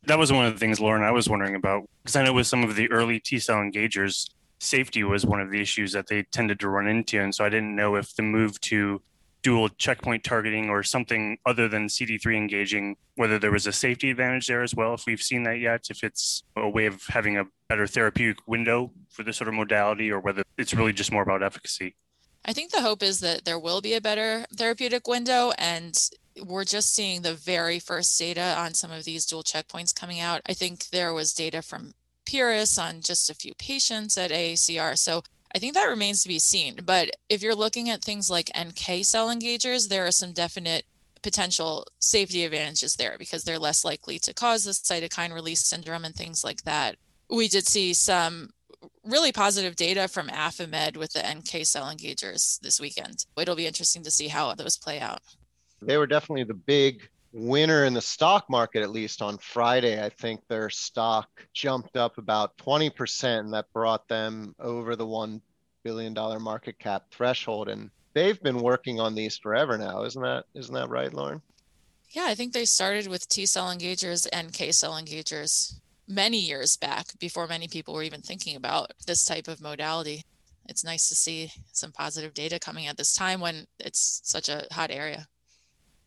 That 0.06 0.18
was 0.18 0.32
one 0.32 0.46
of 0.46 0.52
the 0.52 0.58
things, 0.58 0.80
Lauren, 0.80 1.02
I 1.02 1.10
was 1.10 1.28
wondering 1.28 1.54
about 1.54 1.88
because 2.02 2.16
I 2.16 2.24
know 2.24 2.32
with 2.32 2.46
some 2.46 2.62
of 2.62 2.76
the 2.76 2.90
early 2.90 3.20
T 3.20 3.38
cell 3.38 3.56
engagers, 3.56 4.30
safety 4.60 5.02
was 5.02 5.26
one 5.26 5.40
of 5.40 5.50
the 5.50 5.60
issues 5.60 5.92
that 5.92 6.06
they 6.06 6.22
tended 6.24 6.60
to 6.60 6.68
run 6.68 6.86
into. 6.86 7.20
And 7.20 7.34
so 7.34 7.44
I 7.44 7.48
didn't 7.48 7.74
know 7.74 7.96
if 7.96 8.14
the 8.14 8.22
move 8.22 8.60
to 8.62 9.02
dual 9.42 9.68
checkpoint 9.68 10.24
targeting 10.24 10.70
or 10.70 10.82
something 10.82 11.36
other 11.44 11.68
than 11.68 11.86
CD3 11.86 12.36
engaging, 12.36 12.96
whether 13.16 13.38
there 13.38 13.52
was 13.52 13.66
a 13.66 13.72
safety 13.72 14.10
advantage 14.10 14.46
there 14.46 14.62
as 14.62 14.74
well, 14.74 14.94
if 14.94 15.04
we've 15.06 15.22
seen 15.22 15.42
that 15.42 15.58
yet, 15.58 15.86
if 15.90 16.02
it's 16.02 16.42
a 16.56 16.68
way 16.68 16.86
of 16.86 17.02
having 17.08 17.36
a 17.36 17.44
better 17.68 17.86
therapeutic 17.86 18.38
window 18.46 18.90
for 19.10 19.22
this 19.22 19.36
sort 19.36 19.48
of 19.48 19.54
modality, 19.54 20.10
or 20.10 20.18
whether 20.18 20.42
it's 20.56 20.72
really 20.72 20.94
just 20.94 21.12
more 21.12 21.22
about 21.22 21.42
efficacy. 21.42 21.94
I 22.44 22.52
think 22.52 22.70
the 22.70 22.82
hope 22.82 23.02
is 23.02 23.20
that 23.20 23.44
there 23.44 23.58
will 23.58 23.80
be 23.80 23.94
a 23.94 24.00
better 24.00 24.44
therapeutic 24.54 25.08
window 25.08 25.52
and 25.58 25.98
we're 26.44 26.64
just 26.64 26.94
seeing 26.94 27.22
the 27.22 27.34
very 27.34 27.78
first 27.78 28.18
data 28.18 28.54
on 28.58 28.74
some 28.74 28.90
of 28.90 29.04
these 29.04 29.24
dual 29.24 29.42
checkpoints 29.42 29.94
coming 29.94 30.20
out. 30.20 30.42
I 30.46 30.52
think 30.52 30.88
there 30.88 31.14
was 31.14 31.32
data 31.32 31.62
from 31.62 31.94
Pieris 32.26 32.82
on 32.82 33.00
just 33.00 33.30
a 33.30 33.34
few 33.34 33.54
patients 33.54 34.18
at 34.18 34.30
AACR. 34.30 34.98
So 34.98 35.22
I 35.54 35.58
think 35.58 35.74
that 35.74 35.84
remains 35.84 36.22
to 36.22 36.28
be 36.28 36.38
seen. 36.38 36.80
But 36.84 37.10
if 37.28 37.42
you're 37.42 37.54
looking 37.54 37.88
at 37.88 38.02
things 38.02 38.28
like 38.28 38.50
NK 38.58 39.04
cell 39.04 39.28
engagers, 39.28 39.88
there 39.88 40.06
are 40.06 40.10
some 40.10 40.32
definite 40.32 40.84
potential 41.22 41.86
safety 42.00 42.44
advantages 42.44 42.96
there 42.96 43.16
because 43.18 43.44
they're 43.44 43.58
less 43.58 43.84
likely 43.84 44.18
to 44.18 44.34
cause 44.34 44.64
the 44.64 44.72
cytokine 44.72 45.32
release 45.32 45.64
syndrome 45.64 46.04
and 46.04 46.14
things 46.14 46.44
like 46.44 46.62
that. 46.64 46.96
We 47.30 47.48
did 47.48 47.66
see 47.66 47.94
some 47.94 48.50
really 49.04 49.32
positive 49.32 49.76
data 49.76 50.08
from 50.08 50.28
Affimed 50.28 50.96
with 50.96 51.12
the 51.12 51.20
NK 51.20 51.66
cell 51.66 51.86
engagers 51.86 52.60
this 52.60 52.80
weekend. 52.80 53.26
It'll 53.38 53.56
be 53.56 53.66
interesting 53.66 54.02
to 54.04 54.10
see 54.10 54.28
how 54.28 54.54
those 54.54 54.76
play 54.76 55.00
out. 55.00 55.20
They 55.82 55.96
were 55.96 56.06
definitely 56.06 56.44
the 56.44 56.54
big 56.54 57.08
winner 57.32 57.84
in 57.84 57.94
the 57.94 58.00
stock 58.00 58.48
market, 58.48 58.82
at 58.82 58.90
least 58.90 59.20
on 59.20 59.38
Friday. 59.38 60.02
I 60.02 60.08
think 60.08 60.40
their 60.48 60.70
stock 60.70 61.28
jumped 61.52 61.96
up 61.96 62.16
about 62.16 62.56
20%, 62.58 63.40
and 63.40 63.52
that 63.52 63.72
brought 63.72 64.08
them 64.08 64.54
over 64.58 64.96
the 64.96 65.06
$1 65.06 65.40
billion 65.82 66.14
market 66.40 66.78
cap 66.78 67.04
threshold. 67.10 67.68
And 67.68 67.90
they've 68.14 68.40
been 68.42 68.60
working 68.60 69.00
on 69.00 69.14
these 69.14 69.36
forever 69.36 69.76
now, 69.76 70.04
isn't 70.04 70.22
that 70.22 70.44
isn't 70.54 70.74
that 70.74 70.88
right, 70.88 71.12
Lauren? 71.12 71.42
Yeah, 72.10 72.26
I 72.26 72.34
think 72.36 72.52
they 72.52 72.64
started 72.64 73.08
with 73.08 73.28
T 73.28 73.44
cell 73.44 73.66
engagers 73.74 74.26
and 74.32 74.52
K 74.52 74.70
cell 74.70 74.92
engagers 74.92 75.74
many 76.06 76.38
years 76.38 76.76
back 76.76 77.18
before 77.18 77.46
many 77.46 77.68
people 77.68 77.94
were 77.94 78.02
even 78.02 78.20
thinking 78.20 78.56
about 78.56 78.92
this 79.06 79.24
type 79.24 79.48
of 79.48 79.60
modality. 79.60 80.24
It's 80.66 80.84
nice 80.84 81.08
to 81.08 81.14
see 81.14 81.50
some 81.72 81.92
positive 81.92 82.34
data 82.34 82.58
coming 82.58 82.86
at 82.86 82.96
this 82.96 83.14
time 83.14 83.40
when 83.40 83.66
it's 83.78 84.20
such 84.24 84.48
a 84.48 84.66
hot 84.72 84.90
area. 84.90 85.26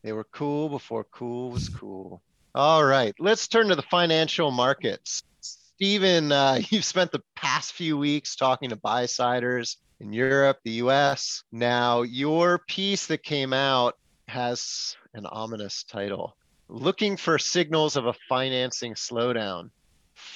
They 0.03 0.13
were 0.13 0.25
cool 0.25 0.69
before 0.69 1.03
cool 1.05 1.51
was 1.51 1.69
cool. 1.69 2.21
All 2.55 2.83
right, 2.83 3.13
let's 3.19 3.47
turn 3.47 3.67
to 3.67 3.75
the 3.75 3.83
financial 3.83 4.51
markets. 4.51 5.23
Stephen, 5.41 6.31
uh, 6.31 6.59
you've 6.69 6.85
spent 6.85 7.11
the 7.11 7.23
past 7.35 7.73
few 7.73 7.97
weeks 7.97 8.35
talking 8.35 8.69
to 8.69 8.75
buy-siders 8.75 9.77
in 9.99 10.13
Europe, 10.13 10.59
the 10.63 10.71
US. 10.83 11.43
Now, 11.51 12.03
your 12.03 12.59
piece 12.67 13.07
that 13.07 13.23
came 13.23 13.53
out 13.53 13.97
has 14.27 14.95
an 15.13 15.25
ominous 15.25 15.83
title 15.83 16.35
Looking 16.69 17.15
for 17.15 17.39
Signals 17.39 17.95
of 17.95 18.07
a 18.07 18.13
Financing 18.27 18.93
Slowdown 18.93 19.69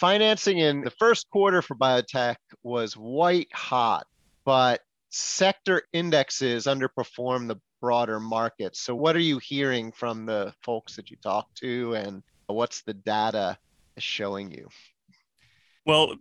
financing 0.01 0.57
in 0.57 0.81
the 0.81 0.89
first 0.89 1.29
quarter 1.29 1.61
for 1.61 1.75
biotech 1.75 2.37
was 2.63 2.97
white 2.97 3.53
hot, 3.53 4.07
but 4.43 4.81
sector 5.11 5.83
indexes 5.93 6.65
underperform 6.65 7.47
the 7.47 7.57
broader 7.79 8.19
market. 8.19 8.75
So, 8.75 8.95
what 8.95 9.15
are 9.15 9.19
you 9.19 9.37
hearing 9.37 9.91
from 9.91 10.25
the 10.25 10.53
folks 10.63 10.95
that 10.95 11.11
you 11.11 11.17
talk 11.17 11.53
to, 11.61 11.93
and 11.93 12.23
what's 12.47 12.81
the 12.81 12.95
data 12.95 13.59
showing 13.99 14.51
you? 14.51 14.67
Well, 15.85 16.15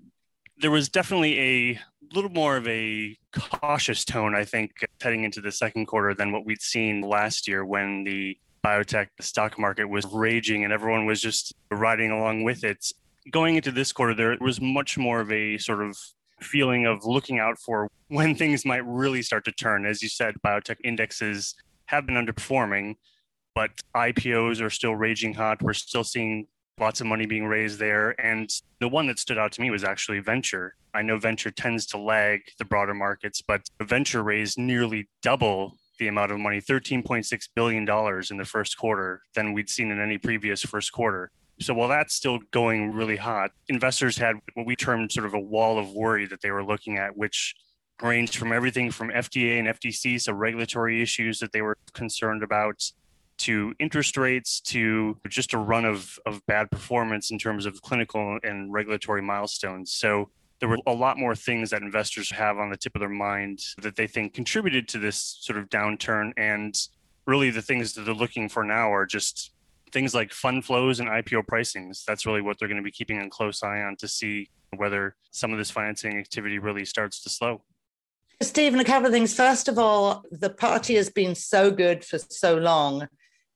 there 0.58 0.70
was 0.70 0.90
definitely 0.90 1.40
a 1.40 1.80
little 2.12 2.30
more 2.30 2.58
of 2.58 2.68
a 2.68 3.16
cautious 3.32 4.04
tone, 4.04 4.34
I 4.34 4.44
think, 4.44 4.72
heading 5.00 5.25
into 5.25 5.40
the 5.40 5.52
second 5.52 5.87
quarter 5.87 6.12
than 6.12 6.32
what 6.32 6.44
we'd 6.44 6.60
seen 6.60 7.00
last 7.00 7.49
year 7.49 7.64
when 7.64 8.04
the 8.04 8.37
biotech 8.62 9.08
stock 9.22 9.58
market 9.58 9.87
was 9.87 10.04
raging 10.04 10.64
and 10.64 10.72
everyone 10.72 11.06
was 11.06 11.22
just 11.22 11.54
riding 11.70 12.10
along 12.10 12.44
with 12.44 12.62
it 12.62 12.92
going 13.30 13.56
into 13.56 13.70
this 13.70 13.92
quarter, 13.92 14.14
there 14.14 14.36
was 14.40 14.60
much 14.60 14.96
more 14.96 15.20
of 15.20 15.30
a 15.30 15.58
sort 15.58 15.82
of 15.82 15.98
feeling 16.40 16.86
of 16.86 17.04
looking 17.04 17.38
out 17.38 17.58
for 17.58 17.88
when 18.08 18.34
things 18.36 18.64
might 18.64 18.84
really 18.86 19.22
start 19.22 19.44
to 19.44 19.52
turn. 19.52 19.86
As 19.86 20.02
you 20.02 20.08
said, 20.08 20.36
biotech 20.44 20.76
indexes 20.84 21.54
have 21.86 22.06
been 22.06 22.14
underperforming, 22.14 22.96
but 23.54 23.70
IPOs 23.94 24.60
are 24.60 24.70
still 24.70 24.94
raging 24.94 25.34
hot. 25.34 25.62
We're 25.62 25.72
still 25.74 26.04
seeing 26.04 26.46
lots 26.78 27.00
of 27.00 27.06
money 27.06 27.26
being 27.26 27.46
raised 27.46 27.78
there. 27.78 28.18
And 28.20 28.50
the 28.78 28.88
one 28.88 29.06
that 29.08 29.18
stood 29.18 29.38
out 29.38 29.52
to 29.52 29.60
me 29.60 29.70
was 29.70 29.84
actually 29.84 30.20
venture. 30.20 30.76
I 30.94 31.02
know 31.02 31.18
venture 31.18 31.50
tends 31.50 31.86
to 31.86 31.98
lag 31.98 32.40
the 32.58 32.64
broader 32.64 32.94
markets, 32.94 33.42
but 33.42 33.62
venture 33.80 34.22
raised 34.22 34.58
nearly 34.58 35.08
double 35.22 35.76
the 35.98 36.08
amount 36.08 36.32
of 36.32 36.40
money, 36.40 36.60
$13.6 36.60 37.48
billion 37.54 37.82
in 38.30 38.36
the 38.38 38.44
first 38.44 38.78
quarter, 38.78 39.22
than 39.34 39.52
we'd 39.52 39.68
seen 39.68 39.90
in 39.90 40.00
any 40.00 40.16
previous 40.16 40.62
first 40.62 40.92
quarter. 40.92 41.30
So 41.61 41.75
while 41.75 41.88
that's 41.88 42.14
still 42.14 42.38
going 42.52 42.93
really 42.93 43.17
hot, 43.17 43.50
investors 43.69 44.17
had 44.17 44.37
what 44.55 44.67
we 44.67 44.76
termed 44.76 45.12
sort 45.12 45.26
of 45.26 45.35
a 45.35 45.38
wall 45.38 45.79
of 45.79 45.93
worry 45.93 46.26
that 46.26 46.40
they 46.40 46.50
were 46.50 46.64
looking 46.64 46.97
at, 46.97 47.17
which 47.17 47.55
ranged 48.02 48.37
from 48.37 48.52
everything 48.52 48.90
from 48.90 49.11
FDA 49.11 49.59
and 49.59 49.69
FTC, 49.69 50.21
so 50.21 50.33
regulatory 50.33 51.02
issues 51.02 51.38
that 51.40 51.52
they 51.52 51.61
were 51.61 51.76
concerned 51.93 52.43
about, 52.43 52.83
to 53.38 53.75
interest 53.79 54.17
rates, 54.17 54.61
to 54.61 55.19
just 55.29 55.52
a 55.52 55.59
run 55.59 55.85
of, 55.85 56.19
of 56.26 56.45
bad 56.47 56.71
performance 56.71 57.31
in 57.31 57.38
terms 57.38 57.67
of 57.67 57.81
clinical 57.83 58.38
and 58.43 58.73
regulatory 58.73 59.23
milestones. 59.23 59.93
So 59.93 60.31
there 60.61 60.69
were 60.69 60.79
a 60.87 60.93
lot 60.93 61.19
more 61.19 61.35
things 61.35 61.71
that 61.71 61.83
investors 61.83 62.31
have 62.31 62.59
on 62.59 62.71
the 62.71 62.76
tip 62.76 62.95
of 62.95 63.00
their 63.00 63.09
mind 63.09 63.61
that 63.83 63.97
they 63.97 64.07
think 64.07 64.35
contributed 64.35 64.88
to 64.88 64.99
this 64.99 65.38
sort 65.40 65.59
of 65.59 65.69
downturn. 65.71 66.33
And 66.37 66.75
really, 67.26 67.50
the 67.50 67.62
things 67.62 67.95
that 67.95 68.02
they're 68.02 68.14
looking 68.14 68.49
for 68.49 68.62
now 68.62 68.93
are 68.93 69.07
just 69.07 69.52
things 69.92 70.14
like 70.14 70.32
fund 70.32 70.64
flows 70.64 71.00
and 71.00 71.09
IPO 71.09 71.44
pricings. 71.50 72.04
That's 72.04 72.26
really 72.26 72.42
what 72.42 72.59
they're 72.59 72.68
going 72.68 72.76
to 72.76 72.82
be 72.82 72.90
keeping 72.90 73.20
a 73.20 73.28
close 73.28 73.62
eye 73.62 73.82
on 73.82 73.97
to 73.97 74.09
see 74.09 74.50
whether 74.76 75.16
some 75.30 75.52
of 75.52 75.59
this 75.59 75.70
financing 75.70 76.18
activity 76.18 76.59
really 76.59 76.85
starts 76.85 77.23
to 77.23 77.30
slow. 77.30 77.62
Stephen, 78.42 78.80
a 78.80 78.85
couple 78.85 79.06
of 79.06 79.12
things. 79.12 79.35
First 79.35 79.68
of 79.68 79.78
all, 79.78 80.25
the 80.30 80.50
party 80.50 80.94
has 80.94 81.11
been 81.11 81.35
so 81.35 81.70
good 81.70 82.04
for 82.04 82.18
so 82.18 82.56
long 82.56 83.06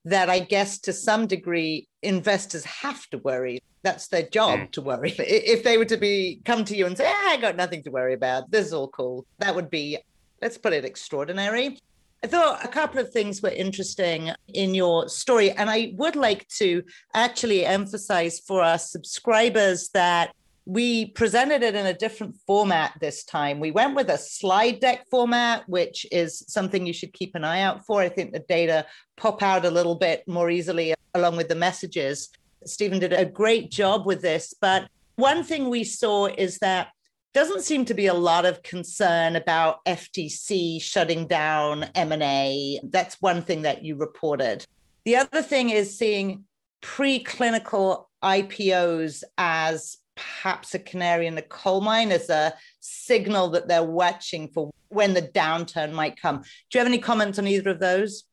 that 0.05 0.29
I 0.29 0.39
guess 0.39 0.77
to 0.81 0.93
some 0.93 1.25
degree 1.25 1.87
investors 2.03 2.63
have 2.65 3.07
to 3.09 3.17
worry. 3.17 3.61
That's 3.81 4.07
their 4.07 4.27
job 4.27 4.59
mm. 4.59 4.71
to 4.71 4.81
worry. 4.81 5.15
If 5.19 5.63
they 5.63 5.77
were 5.77 5.85
to 5.85 5.97
be 5.97 6.41
come 6.45 6.63
to 6.65 6.75
you 6.75 6.85
and 6.85 6.95
say, 6.97 7.07
ah, 7.07 7.29
"I 7.31 7.37
got 7.37 7.55
nothing 7.55 7.81
to 7.83 7.89
worry 7.91 8.13
about. 8.13 8.51
This 8.51 8.67
is 8.67 8.73
all 8.73 8.87
cool," 8.89 9.25
that 9.39 9.55
would 9.55 9.71
be, 9.71 9.97
let's 10.41 10.57
put 10.57 10.73
it, 10.73 10.85
extraordinary. 10.85 11.79
I 12.25 12.27
thought 12.27 12.65
a 12.65 12.67
couple 12.67 12.99
of 12.99 13.11
things 13.11 13.43
were 13.43 13.51
interesting 13.51 14.31
in 14.51 14.73
your 14.73 15.07
story, 15.07 15.51
and 15.51 15.69
I 15.69 15.93
would 15.95 16.15
like 16.15 16.47
to 16.57 16.81
actually 17.13 17.67
emphasize 17.67 18.39
for 18.39 18.63
our 18.63 18.79
subscribers 18.79 19.89
that 19.89 20.33
we 20.65 21.05
presented 21.05 21.61
it 21.61 21.75
in 21.75 21.85
a 21.85 21.93
different 21.93 22.35
format 22.47 22.93
this 22.99 23.23
time. 23.25 23.59
We 23.59 23.69
went 23.69 23.93
with 23.95 24.09
a 24.09 24.17
slide 24.17 24.79
deck 24.79 25.05
format, 25.11 25.69
which 25.69 26.07
is 26.11 26.43
something 26.47 26.87
you 26.87 26.93
should 26.93 27.13
keep 27.13 27.35
an 27.35 27.43
eye 27.43 27.61
out 27.61 27.85
for. 27.85 28.01
I 28.01 28.09
think 28.09 28.33
the 28.33 28.39
data 28.39 28.87
pop 29.17 29.43
out 29.43 29.63
a 29.63 29.69
little 29.69 29.93
bit 29.93 30.27
more 30.27 30.49
easily 30.49 30.95
along 31.13 31.37
with 31.37 31.47
the 31.47 31.53
messages. 31.53 32.31
Stephen 32.65 32.97
did 32.97 33.13
a 33.13 33.23
great 33.23 33.69
job 33.69 34.07
with 34.07 34.23
this. 34.23 34.51
But 34.59 34.89
one 35.15 35.43
thing 35.43 35.69
we 35.69 35.83
saw 35.83 36.25
is 36.25 36.57
that 36.57 36.87
doesn't 37.35 37.63
seem 37.63 37.83
to 37.83 37.93
be 37.93 38.07
a 38.07 38.13
lot 38.13 38.45
of 38.45 38.63
concern 38.63 39.35
about 39.35 39.83
FTC 39.83 40.81
shutting 40.81 41.27
down 41.27 41.83
M&A. 41.93 42.79
That's 42.81 43.21
one 43.21 43.41
thing 43.41 43.63
that 43.63 43.83
you 43.83 43.97
reported. 43.97 44.65
The 45.03 45.17
other 45.17 45.41
thing 45.41 45.69
is 45.69 45.97
seeing 45.97 46.45
preclinical 46.81 48.05
IPOs 48.23 49.23
as 49.37 49.97
perhaps 50.15 50.75
a 50.75 50.79
canary 50.79 51.27
in 51.27 51.35
the 51.35 51.41
coal 51.41 51.81
mine 51.81 52.13
as 52.13 52.29
a 52.29 52.53
signal 52.79 53.49
that 53.49 53.67
they're 53.67 53.83
watching 53.83 54.47
for 54.47 54.71
when 54.87 55.13
the 55.13 55.21
downturn 55.21 55.91
might 55.91 56.19
come. 56.19 56.37
Do 56.37 56.77
you 56.77 56.79
have 56.79 56.87
any 56.87 56.99
comments 56.99 57.37
on 57.37 57.47
either 57.47 57.71
of 57.71 57.79
those? 57.79 58.23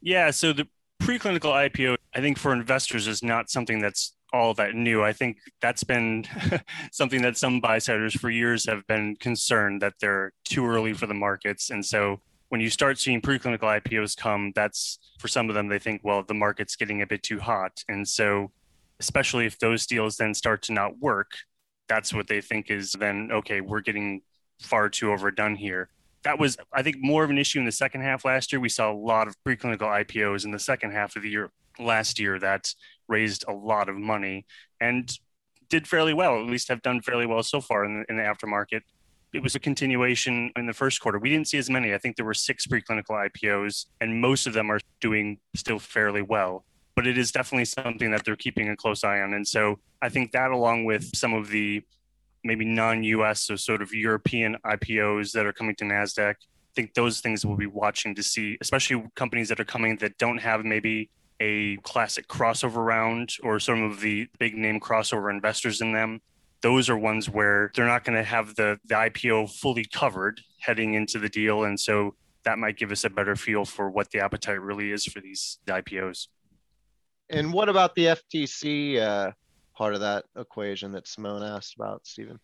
Yeah, 0.00 0.30
so 0.30 0.54
the 0.54 0.66
preclinical 1.02 1.52
IPO, 1.52 1.98
I 2.14 2.20
think 2.22 2.38
for 2.38 2.54
investors 2.54 3.08
is 3.08 3.22
not 3.22 3.50
something 3.50 3.78
that's 3.78 4.14
all 4.32 4.54
that 4.54 4.74
new. 4.74 5.02
I 5.02 5.12
think 5.12 5.38
that's 5.60 5.84
been 5.84 6.24
something 6.92 7.22
that 7.22 7.36
some 7.36 7.60
buy 7.60 7.78
siders 7.78 8.14
for 8.14 8.30
years 8.30 8.66
have 8.66 8.86
been 8.86 9.16
concerned 9.16 9.82
that 9.82 9.94
they're 10.00 10.32
too 10.44 10.66
early 10.66 10.92
for 10.92 11.06
the 11.06 11.14
markets. 11.14 11.70
And 11.70 11.84
so 11.84 12.20
when 12.48 12.60
you 12.60 12.70
start 12.70 12.98
seeing 12.98 13.20
preclinical 13.20 13.80
IPOs 13.80 14.16
come, 14.16 14.52
that's 14.54 14.98
for 15.18 15.28
some 15.28 15.48
of 15.48 15.54
them, 15.54 15.68
they 15.68 15.78
think, 15.78 16.00
well, 16.02 16.22
the 16.22 16.34
market's 16.34 16.76
getting 16.76 17.02
a 17.02 17.06
bit 17.06 17.22
too 17.22 17.38
hot. 17.38 17.82
And 17.88 18.06
so 18.06 18.50
especially 19.00 19.46
if 19.46 19.58
those 19.58 19.86
deals 19.86 20.16
then 20.16 20.34
start 20.34 20.62
to 20.62 20.72
not 20.72 20.98
work, 20.98 21.32
that's 21.88 22.12
what 22.12 22.26
they 22.26 22.40
think 22.40 22.70
is 22.70 22.92
then, 22.92 23.30
okay, 23.32 23.60
we're 23.60 23.80
getting 23.80 24.22
far 24.60 24.88
too 24.88 25.12
overdone 25.12 25.54
here. 25.54 25.88
That 26.28 26.38
was, 26.38 26.58
I 26.74 26.82
think, 26.82 26.96
more 27.00 27.24
of 27.24 27.30
an 27.30 27.38
issue 27.38 27.58
in 27.58 27.64
the 27.64 27.72
second 27.72 28.02
half 28.02 28.22
last 28.22 28.52
year. 28.52 28.60
We 28.60 28.68
saw 28.68 28.92
a 28.92 28.92
lot 28.92 29.28
of 29.28 29.34
preclinical 29.46 29.88
IPOs 29.88 30.44
in 30.44 30.50
the 30.50 30.58
second 30.58 30.90
half 30.90 31.16
of 31.16 31.22
the 31.22 31.30
year 31.30 31.50
last 31.78 32.20
year 32.20 32.38
that 32.38 32.74
raised 33.08 33.46
a 33.48 33.52
lot 33.52 33.88
of 33.88 33.96
money 33.96 34.44
and 34.78 35.10
did 35.70 35.88
fairly 35.88 36.12
well, 36.12 36.38
at 36.38 36.44
least 36.44 36.68
have 36.68 36.82
done 36.82 37.00
fairly 37.00 37.24
well 37.24 37.42
so 37.42 37.62
far 37.62 37.82
in 37.86 38.00
the, 38.00 38.04
in 38.10 38.18
the 38.18 38.22
aftermarket. 38.22 38.82
It 39.32 39.42
was 39.42 39.54
a 39.54 39.58
continuation 39.58 40.52
in 40.54 40.66
the 40.66 40.74
first 40.74 41.00
quarter. 41.00 41.18
We 41.18 41.30
didn't 41.30 41.48
see 41.48 41.56
as 41.56 41.70
many. 41.70 41.94
I 41.94 41.98
think 41.98 42.16
there 42.16 42.26
were 42.26 42.34
six 42.34 42.66
preclinical 42.66 43.12
IPOs, 43.12 43.86
and 44.02 44.20
most 44.20 44.46
of 44.46 44.52
them 44.52 44.70
are 44.70 44.80
doing 45.00 45.38
still 45.56 45.78
fairly 45.78 46.20
well 46.20 46.66
but 46.98 47.06
it 47.06 47.16
is 47.16 47.30
definitely 47.30 47.64
something 47.64 48.10
that 48.10 48.24
they're 48.24 48.34
keeping 48.34 48.70
a 48.70 48.76
close 48.76 49.04
eye 49.04 49.20
on. 49.20 49.32
And 49.32 49.46
so 49.46 49.78
I 50.02 50.08
think 50.08 50.32
that, 50.32 50.50
along 50.50 50.84
with 50.84 51.16
some 51.16 51.32
of 51.32 51.48
the 51.48 51.80
maybe 52.44 52.64
non-US, 52.64 53.42
so 53.42 53.56
sort 53.56 53.82
of 53.82 53.92
European 53.92 54.56
IPOs 54.64 55.32
that 55.32 55.46
are 55.46 55.52
coming 55.52 55.74
to 55.76 55.84
Nasdaq, 55.84 56.34
I 56.34 56.74
think 56.74 56.94
those 56.94 57.20
things 57.20 57.44
we'll 57.44 57.56
be 57.56 57.66
watching 57.66 58.14
to 58.14 58.22
see, 58.22 58.56
especially 58.60 59.04
companies 59.14 59.48
that 59.48 59.60
are 59.60 59.64
coming 59.64 59.96
that 59.96 60.18
don't 60.18 60.38
have 60.38 60.64
maybe 60.64 61.10
a 61.40 61.76
classic 61.78 62.28
crossover 62.28 62.84
round 62.84 63.34
or 63.42 63.60
some 63.60 63.82
of 63.82 64.00
the 64.00 64.28
big 64.38 64.56
name 64.56 64.80
crossover 64.80 65.30
investors 65.30 65.80
in 65.80 65.92
them. 65.92 66.20
Those 66.60 66.88
are 66.88 66.98
ones 66.98 67.28
where 67.30 67.70
they're 67.74 67.86
not 67.86 68.04
going 68.04 68.18
to 68.18 68.24
have 68.24 68.56
the, 68.56 68.78
the 68.84 68.94
IPO 68.94 69.50
fully 69.58 69.84
covered 69.84 70.40
heading 70.60 70.94
into 70.94 71.18
the 71.18 71.28
deal. 71.28 71.64
And 71.64 71.78
so 71.78 72.14
that 72.44 72.58
might 72.58 72.76
give 72.76 72.90
us 72.90 73.04
a 73.04 73.10
better 73.10 73.36
feel 73.36 73.64
for 73.64 73.90
what 73.90 74.10
the 74.10 74.20
appetite 74.20 74.60
really 74.60 74.90
is 74.90 75.04
for 75.04 75.20
these 75.20 75.58
IPOs. 75.66 76.26
And 77.30 77.52
what 77.52 77.68
about 77.68 77.94
the 77.94 78.06
FTC 78.06 79.00
uh, 79.00 79.32
part 79.78 79.94
of 79.94 80.00
that 80.00 80.24
equation 80.36 80.92
that 80.92 81.06
Simon 81.06 81.42
asked 81.42 81.76
about, 81.76 82.06
Stephen? 82.06 82.38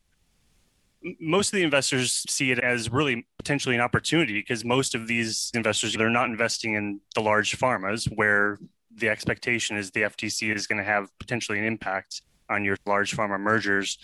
most 1.20 1.52
of 1.52 1.58
the 1.58 1.62
investors 1.62 2.24
see 2.28 2.50
it 2.50 2.58
as 2.58 2.90
really 2.90 3.26
potentially 3.36 3.74
an 3.74 3.80
opportunity 3.80 4.40
because 4.40 4.64
most 4.64 4.94
of 4.94 5.06
these 5.06 5.50
investors 5.54 5.94
they're 5.94 6.08
not 6.08 6.30
investing 6.30 6.74
in 6.74 7.00
the 7.14 7.20
large 7.20 7.58
pharmas 7.58 8.10
where 8.16 8.58
the 8.96 9.08
expectation 9.08 9.76
is 9.76 9.90
the 9.90 10.02
FTC 10.02 10.54
is 10.54 10.66
going 10.66 10.78
to 10.78 10.84
have 10.84 11.10
potentially 11.18 11.58
an 11.58 11.64
impact 11.64 12.22
on 12.48 12.64
your 12.64 12.76
large 12.86 13.14
pharma 13.16 13.38
mergers. 13.38 13.98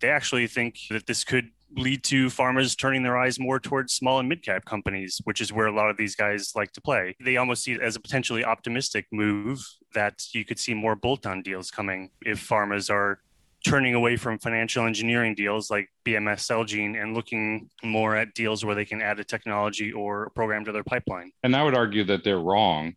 They 0.00 0.08
actually 0.08 0.46
think 0.46 0.78
that 0.90 1.06
this 1.06 1.22
could 1.22 1.50
lead 1.76 2.04
to 2.04 2.26
pharmas 2.26 2.76
turning 2.76 3.02
their 3.02 3.16
eyes 3.16 3.38
more 3.38 3.58
towards 3.58 3.92
small 3.92 4.18
and 4.18 4.28
mid 4.28 4.42
cap 4.42 4.64
companies, 4.64 5.20
which 5.24 5.40
is 5.40 5.52
where 5.52 5.66
a 5.66 5.74
lot 5.74 5.90
of 5.90 5.96
these 5.96 6.14
guys 6.14 6.52
like 6.54 6.72
to 6.72 6.80
play. 6.80 7.16
They 7.20 7.36
almost 7.36 7.64
see 7.64 7.72
it 7.72 7.80
as 7.80 7.96
a 7.96 8.00
potentially 8.00 8.44
optimistic 8.44 9.06
move 9.12 9.60
that 9.94 10.22
you 10.32 10.44
could 10.44 10.58
see 10.58 10.74
more 10.74 10.96
bolt 10.96 11.26
on 11.26 11.42
deals 11.42 11.70
coming 11.70 12.10
if 12.22 12.46
pharmas 12.46 12.90
are 12.90 13.20
turning 13.64 13.94
away 13.94 14.16
from 14.16 14.38
financial 14.38 14.86
engineering 14.86 15.34
deals 15.34 15.70
like 15.70 15.88
BMS 16.04 16.40
Celgene 16.40 17.00
and 17.00 17.14
looking 17.14 17.70
more 17.84 18.16
at 18.16 18.34
deals 18.34 18.64
where 18.64 18.74
they 18.74 18.84
can 18.84 19.00
add 19.00 19.20
a 19.20 19.24
technology 19.24 19.92
or 19.92 20.24
a 20.24 20.30
program 20.30 20.64
to 20.64 20.72
their 20.72 20.82
pipeline. 20.82 21.30
And 21.44 21.54
I 21.54 21.62
would 21.62 21.76
argue 21.76 22.04
that 22.04 22.24
they're 22.24 22.40
wrong, 22.40 22.94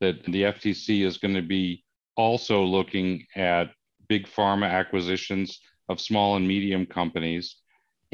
that 0.00 0.24
the 0.24 0.42
FTC 0.42 1.04
is 1.04 1.18
going 1.18 1.34
to 1.34 1.42
be 1.42 1.84
also 2.16 2.62
looking 2.62 3.26
at 3.34 3.70
big 4.08 4.28
pharma 4.28 4.70
acquisitions 4.70 5.60
of 5.88 6.00
small 6.00 6.36
and 6.36 6.46
medium 6.46 6.86
companies 6.86 7.56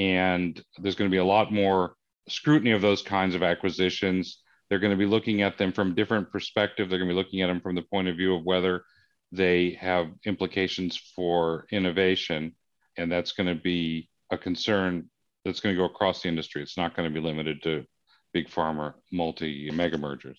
and 0.00 0.60
there's 0.78 0.94
going 0.94 1.10
to 1.10 1.14
be 1.14 1.18
a 1.18 1.24
lot 1.24 1.52
more 1.52 1.94
scrutiny 2.26 2.72
of 2.72 2.80
those 2.80 3.02
kinds 3.02 3.34
of 3.34 3.42
acquisitions. 3.42 4.38
They're 4.68 4.78
going 4.78 4.92
to 4.92 4.96
be 4.96 5.04
looking 5.04 5.42
at 5.42 5.58
them 5.58 5.72
from 5.72 5.94
different 5.94 6.32
perspective. 6.32 6.88
They're 6.88 6.98
going 6.98 7.08
to 7.08 7.14
be 7.14 7.18
looking 7.18 7.42
at 7.42 7.48
them 7.48 7.60
from 7.60 7.74
the 7.74 7.82
point 7.82 8.08
of 8.08 8.16
view 8.16 8.34
of 8.34 8.44
whether 8.44 8.82
they 9.30 9.76
have 9.78 10.08
implications 10.24 10.96
for 11.14 11.66
innovation, 11.70 12.56
and 12.96 13.12
that's 13.12 13.32
going 13.32 13.54
to 13.54 13.60
be 13.60 14.08
a 14.30 14.38
concern 14.38 15.10
that's 15.44 15.60
going 15.60 15.74
to 15.74 15.78
go 15.78 15.84
across 15.84 16.22
the 16.22 16.28
industry. 16.28 16.62
It's 16.62 16.78
not 16.78 16.96
going 16.96 17.08
to 17.08 17.14
be 17.14 17.24
limited 17.24 17.62
to 17.64 17.84
big 18.32 18.48
pharma 18.48 18.94
multi 19.12 19.70
mega 19.70 19.98
mergers. 19.98 20.38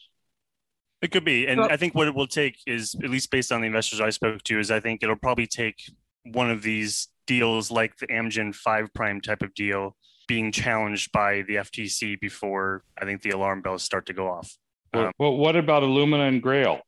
It 1.03 1.11
could 1.11 1.25
be. 1.25 1.45
And 1.45 1.61
I 1.61 1.77
think 1.77 1.93
what 1.93 2.07
it 2.07 2.15
will 2.15 2.27
take 2.27 2.57
is, 2.65 2.95
at 3.03 3.09
least 3.11 3.29
based 3.29 3.51
on 3.51 3.61
the 3.61 3.67
investors 3.67 4.01
I 4.01 4.09
spoke 4.09 4.41
to, 4.43 4.59
is 4.59 4.71
I 4.71 4.79
think 4.79 5.03
it'll 5.03 5.15
probably 5.15 5.47
take 5.47 5.75
one 6.23 6.49
of 6.49 6.63
these 6.63 7.07
deals 7.31 7.71
like 7.71 7.97
the 7.97 8.07
Amgen 8.07 8.53
Five 8.53 8.93
Prime 8.93 9.21
type 9.21 9.41
of 9.41 9.53
deal 9.53 9.95
being 10.27 10.51
challenged 10.51 11.13
by 11.13 11.43
the 11.47 11.55
FTC 11.55 12.19
before 12.19 12.83
I 13.01 13.05
think 13.05 13.21
the 13.21 13.29
alarm 13.29 13.61
bells 13.61 13.83
start 13.83 14.05
to 14.07 14.13
go 14.13 14.27
off. 14.27 14.57
Um, 14.93 15.13
well, 15.17 15.37
what 15.37 15.55
about 15.55 15.81
Illumina 15.81 16.27
and 16.27 16.43
Grail? 16.43 16.81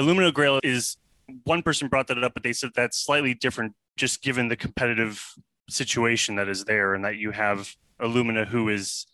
Illumina 0.00 0.32
Grail 0.32 0.60
is 0.62 0.96
one 1.42 1.60
person 1.60 1.88
brought 1.88 2.06
that 2.06 2.22
up, 2.22 2.34
but 2.34 2.44
they 2.44 2.52
said 2.52 2.70
that's 2.76 2.96
slightly 3.04 3.34
different 3.34 3.74
just 3.96 4.22
given 4.22 4.46
the 4.46 4.54
competitive 4.54 5.34
situation 5.68 6.36
that 6.36 6.48
is 6.48 6.64
there 6.64 6.94
and 6.94 7.04
that 7.04 7.16
you 7.16 7.32
have 7.32 7.74
Illumina 8.00 8.46
who 8.46 8.68
is 8.68 9.06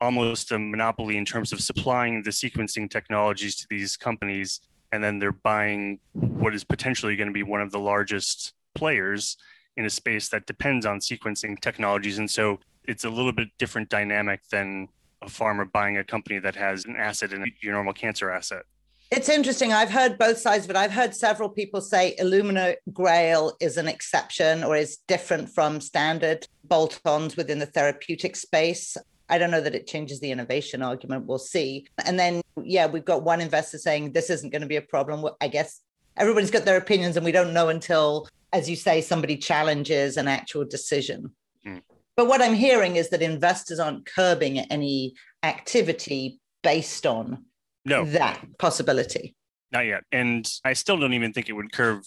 almost 0.00 0.50
a 0.50 0.58
monopoly 0.58 1.16
in 1.16 1.24
terms 1.24 1.52
of 1.52 1.60
supplying 1.60 2.24
the 2.24 2.30
sequencing 2.30 2.90
technologies 2.90 3.54
to 3.54 3.66
these 3.70 3.96
companies 3.96 4.60
and 4.90 5.04
then 5.04 5.20
they're 5.20 5.30
buying 5.30 6.00
what 6.14 6.52
is 6.52 6.64
potentially 6.64 7.14
going 7.14 7.28
to 7.28 7.32
be 7.32 7.44
one 7.44 7.60
of 7.60 7.70
the 7.70 7.78
largest 7.78 8.54
players 8.74 9.36
in 9.78 9.86
a 9.86 9.90
space 9.90 10.28
that 10.28 10.44
depends 10.44 10.84
on 10.84 10.98
sequencing 10.98 11.58
technologies. 11.60 12.18
And 12.18 12.28
so 12.28 12.58
it's 12.84 13.04
a 13.04 13.08
little 13.08 13.32
bit 13.32 13.48
different 13.58 13.88
dynamic 13.88 14.40
than 14.50 14.88
a 15.22 15.26
pharma 15.26 15.70
buying 15.70 15.96
a 15.96 16.04
company 16.04 16.40
that 16.40 16.56
has 16.56 16.84
an 16.84 16.96
asset 16.96 17.32
in 17.32 17.50
your 17.60 17.74
normal 17.74 17.92
cancer 17.92 18.28
asset. 18.28 18.64
It's 19.12 19.28
interesting. 19.28 19.72
I've 19.72 19.90
heard 19.90 20.18
both 20.18 20.38
sides 20.38 20.64
of 20.64 20.70
it. 20.70 20.76
I've 20.76 20.90
heard 20.90 21.14
several 21.14 21.48
people 21.48 21.80
say 21.80 22.16
Illumina 22.20 22.74
Grail 22.92 23.56
is 23.60 23.76
an 23.76 23.86
exception 23.86 24.64
or 24.64 24.76
is 24.76 24.98
different 25.06 25.48
from 25.48 25.80
standard 25.80 26.46
bolt 26.64 27.00
ons 27.04 27.36
within 27.36 27.60
the 27.60 27.66
therapeutic 27.66 28.34
space. 28.36 28.96
I 29.30 29.38
don't 29.38 29.50
know 29.50 29.60
that 29.60 29.74
it 29.74 29.86
changes 29.86 30.20
the 30.20 30.30
innovation 30.30 30.82
argument. 30.82 31.26
We'll 31.26 31.38
see. 31.38 31.86
And 32.04 32.18
then, 32.18 32.42
yeah, 32.62 32.86
we've 32.86 33.04
got 33.04 33.22
one 33.22 33.40
investor 33.40 33.78
saying 33.78 34.12
this 34.12 34.28
isn't 34.28 34.50
going 34.50 34.62
to 34.62 34.68
be 34.68 34.76
a 34.76 34.82
problem. 34.82 35.24
I 35.40 35.48
guess 35.48 35.80
everybody's 36.16 36.50
got 36.50 36.64
their 36.64 36.78
opinions, 36.78 37.16
and 37.16 37.24
we 37.24 37.32
don't 37.32 37.54
know 37.54 37.68
until 37.68 38.28
as 38.52 38.68
you 38.68 38.76
say, 38.76 39.00
somebody 39.00 39.36
challenges 39.36 40.16
an 40.16 40.28
actual 40.28 40.64
decision. 40.64 41.32
Mm. 41.66 41.82
But 42.16 42.26
what 42.26 42.42
I'm 42.42 42.54
hearing 42.54 42.96
is 42.96 43.10
that 43.10 43.22
investors 43.22 43.78
aren't 43.78 44.06
curbing 44.06 44.58
any 44.58 45.14
activity 45.42 46.40
based 46.62 47.06
on 47.06 47.44
no. 47.84 48.04
that 48.06 48.44
possibility. 48.58 49.34
Not 49.70 49.86
yet. 49.86 50.02
And 50.10 50.50
I 50.64 50.72
still 50.72 50.98
don't 50.98 51.12
even 51.12 51.32
think 51.32 51.48
it 51.48 51.52
would 51.52 51.72
curve 51.72 52.02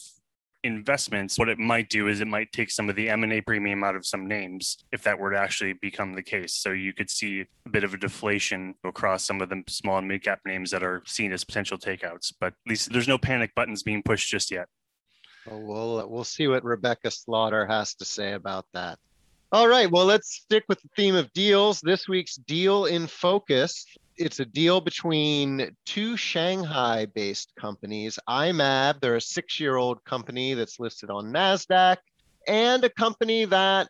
investments, 0.64 1.38
what 1.38 1.50
it 1.50 1.58
might 1.58 1.90
do 1.90 2.08
is 2.08 2.22
it 2.22 2.28
might 2.28 2.52
take 2.52 2.70
some 2.70 2.90
of 2.90 2.96
the 2.96 3.10
M&A 3.10 3.42
premium 3.42 3.84
out 3.84 3.96
of 3.96 4.06
some 4.06 4.28
names 4.28 4.78
if 4.92 5.04
that 5.04 5.18
were 5.18 5.32
to 5.32 5.38
actually 5.38 5.74
become 5.74 6.14
the 6.14 6.22
case. 6.22 6.54
So 6.54 6.72
you 6.72 6.94
could 6.94 7.10
see 7.10 7.46
a 7.66 7.70
bit 7.70 7.84
of 7.84 7.94
a 7.94 7.98
deflation 7.98 8.76
across 8.84 9.26
some 9.26 9.42
of 9.42 9.50
the 9.50 9.64
small 9.68 9.98
and 9.98 10.08
mid 10.08 10.24
cap 10.24 10.40
names 10.46 10.72
that 10.72 10.84
are 10.84 11.02
seen 11.06 11.32
as 11.32 11.44
potential 11.44 11.78
takeouts. 11.78 12.34
But 12.40 12.48
at 12.48 12.70
least 12.70 12.92
there's 12.92 13.08
no 13.08 13.18
panic 13.18 13.54
buttons 13.56 13.84
being 13.84 14.04
pushed 14.04 14.30
just 14.30 14.52
yet. 14.52 14.68
Well, 15.46 15.62
we'll, 15.62 16.00
uh, 16.00 16.08
we'll 16.08 16.24
see 16.24 16.48
what 16.48 16.64
Rebecca 16.64 17.12
Slaughter 17.12 17.66
has 17.66 17.96
to 17.96 18.06
say 18.06 18.34
about 18.34 18.66
that. 18.74 19.00
All 19.52 19.68
right, 19.68 19.92
well, 19.92 20.06
let's 20.06 20.34
stick 20.34 20.64
with 20.70 20.82
the 20.82 20.90
theme 20.96 21.16
of 21.16 21.32
deals. 21.34 21.82
This 21.82 22.08
week's 22.08 22.36
deal 22.36 22.86
in 22.86 23.08
focus 23.08 23.86
it's 24.22 24.40
a 24.40 24.46
deal 24.46 24.82
between 24.82 25.76
two 25.86 26.16
Shanghai 26.16 27.06
based 27.06 27.54
companies, 27.56 28.20
I-Mab, 28.28 29.02
they're 29.02 29.16
a 29.16 29.22
six 29.22 29.60
year 29.60 29.78
old 29.78 30.04
company 30.04 30.54
that's 30.54 30.80
listed 30.80 31.10
on 31.10 31.32
NASDAQ, 31.32 31.98
and 32.48 32.84
a 32.84 32.90
company 32.90 33.46
that 33.46 33.90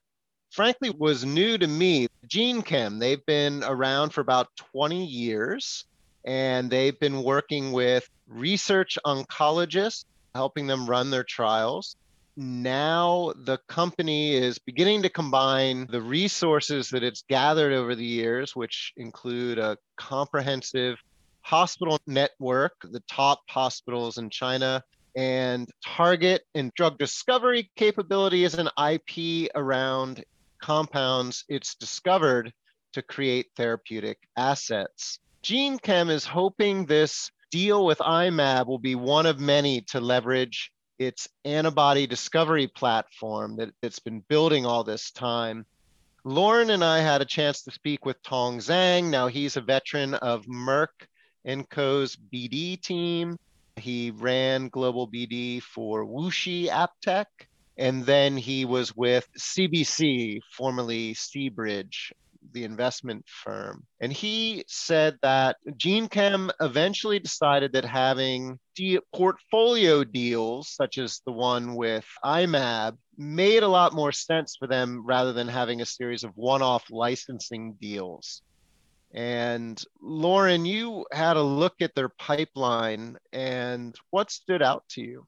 frankly 0.50 0.90
was 0.90 1.26
new 1.26 1.58
to 1.58 1.68
me, 1.68 2.08
GeneChem. 2.28 3.00
They've 3.00 3.26
been 3.26 3.64
around 3.64 4.12
for 4.12 4.22
about 4.22 4.48
20 4.74 5.06
years 5.06 5.86
and 6.24 6.70
they've 6.70 7.00
been 7.00 7.24
working 7.24 7.72
with 7.72 8.08
research 8.28 8.98
oncologists, 9.06 10.06
helping 10.34 10.68
them 10.68 10.90
run 10.90 11.10
their 11.10 11.24
trials 11.24 11.96
now 12.38 13.34
the 13.36 13.58
company 13.68 14.34
is 14.34 14.58
beginning 14.58 15.04
to 15.04 15.10
combine 15.10 15.88
the 15.88 16.02
resources 16.02 16.90
that 16.90 17.04
it's 17.04 17.24
gathered 17.28 17.74
over 17.74 17.94
the 17.94 18.06
years, 18.06 18.56
which 18.56 18.94
include 18.98 19.60
a 19.60 19.78
comprehensive 19.98 20.98
hospital 21.42 22.00
network, 22.08 22.74
the 22.84 23.02
top 23.02 23.42
hospitals 23.50 24.18
in 24.18 24.30
China, 24.30 24.84
and 25.16 25.70
target 25.86 26.44
and 26.56 26.74
drug 26.74 26.98
discovery 26.98 27.70
capability 27.76 28.46
as 28.46 28.56
an 28.56 28.70
IP 28.82 29.50
around 29.56 30.24
compounds 30.62 31.44
it's 31.50 31.76
discovered 31.76 32.54
to 32.94 33.02
create 33.02 33.48
therapeutic 33.58 34.20
assets. 34.38 35.20
GeneChem 35.44 36.10
is 36.10 36.24
hoping 36.24 36.86
this 36.86 37.32
deal 37.52 37.86
with 37.86 38.02
I-Mab 38.02 38.68
will 38.68 38.80
be 38.80 38.96
one 38.96 39.26
of 39.26 39.40
many 39.40 39.82
to 39.90 40.00
leverage 40.00 40.72
its 40.98 41.28
antibody 41.46 42.08
discovery 42.08 42.68
platform 42.68 43.58
that 43.58 43.70
it's 43.82 44.00
been 44.00 44.24
building 44.28 44.66
all 44.66 44.84
this 44.84 45.12
time. 45.12 45.66
Lauren 46.24 46.70
and 46.70 46.84
I 46.84 47.00
had 47.00 47.22
a 47.22 47.26
chance 47.26 47.64
to 47.64 47.72
speak 47.72 48.06
with 48.06 48.22
Tong 48.24 48.60
Zhang. 48.60 49.10
Now 49.10 49.28
he's 49.28 49.58
a 49.58 49.62
veteran 49.62 50.14
of 50.14 50.46
Merck 50.46 51.08
and 51.46 51.68
Co.'s 51.70 52.16
BD 52.16 52.82
team. 52.82 53.38
He 53.76 54.12
ran 54.12 54.70
global 54.70 55.08
BD 55.10 55.62
for 55.62 56.06
WuXi 56.06 56.68
AppTec, 56.68 57.26
and 57.78 58.06
then 58.06 58.38
he 58.38 58.66
was 58.66 58.96
with 58.96 59.28
CBC, 59.40 60.42
formerly 60.56 61.16
C-Bridge, 61.16 62.14
the 62.54 62.64
investment 62.64 63.26
firm. 63.28 63.86
And 64.00 64.12
he 64.12 64.64
said 64.68 65.18
that 65.22 65.58
GeneChem 65.68 66.52
eventually 66.60 67.20
decided 67.20 67.74
that 67.74 67.86
having 67.86 68.60
de- 68.76 69.00
portfolio 69.14 70.04
deals, 70.04 70.70
such 70.70 70.98
as 70.98 71.22
the 71.26 71.32
one 71.32 71.76
with 71.76 72.06
I-Mab, 72.24 72.98
made 73.18 73.64
a 73.64 73.68
lot 73.68 73.94
more 73.94 74.12
sense 74.12 74.56
for 74.58 74.68
them 74.68 75.06
rather 75.06 75.34
than 75.34 75.48
having 75.48 75.82
a 75.82 75.86
series 75.86 76.24
of 76.24 76.32
one 76.36 76.62
off 76.62 76.86
licensing 76.90 77.74
deals. 77.80 78.42
And 79.14 79.84
Lauren, 80.02 80.66
you 80.66 81.06
had 81.12 81.38
a 81.38 81.44
look 81.44 81.76
at 81.82 81.96
their 81.96 82.10
pipeline, 82.10 83.18
and 83.34 83.94
what 84.10 84.32
stood 84.32 84.62
out 84.62 84.86
to 84.92 85.02
you? 85.02 85.28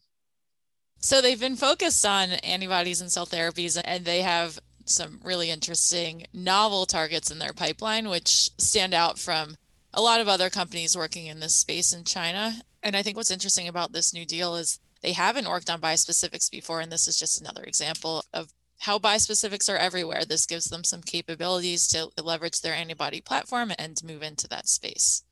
So 1.00 1.22
they've 1.22 1.40
been 1.40 1.58
focused 1.58 2.06
on 2.06 2.32
antibodies 2.32 3.02
and 3.02 3.12
cell 3.12 3.26
therapies, 3.26 3.80
and 3.84 4.06
they 4.06 4.22
have 4.22 4.58
some 4.86 5.20
really 5.24 5.50
interesting 5.50 6.26
novel 6.34 6.86
targets 6.86 7.32
in 7.32 7.40
their 7.40 7.54
pipeline, 7.54 8.10
which 8.10 8.50
stand 8.58 8.94
out 8.94 9.18
from 9.18 9.56
a 9.94 10.02
lot 10.02 10.20
of 10.20 10.28
other 10.28 10.50
companies 10.50 10.98
working 10.98 11.28
in 11.28 11.40
this 11.40 11.56
space 11.56 11.94
in 11.94 12.04
China. 12.04 12.54
And 12.82 12.96
I 12.96 13.04
think 13.04 13.16
what's 13.16 13.32
interesting 13.32 13.68
about 13.68 13.94
this 13.94 14.14
new 14.14 14.26
deal 14.26 14.56
is 14.56 14.80
they 15.02 15.14
haven't 15.14 15.48
worked 15.48 15.70
on 15.70 15.82
bispecifics 15.82 16.50
before. 16.50 16.82
And 16.82 16.92
this 16.92 17.08
is 17.08 17.18
just 17.18 17.40
another 17.40 17.64
example 17.64 18.24
of 18.34 18.52
how 18.80 19.00
bispecifics 19.00 19.72
are 19.72 19.78
everywhere. 19.78 20.26
This 20.26 20.46
gives 20.46 20.66
them 20.66 20.84
some 20.84 21.02
capabilities 21.02 21.88
to 21.90 22.10
leverage 22.22 22.62
their 22.62 22.74
antibody 22.74 23.22
platform 23.22 23.72
and 23.78 24.02
move 24.04 24.24
into 24.24 24.48
that 24.50 24.68
space. 24.68 25.24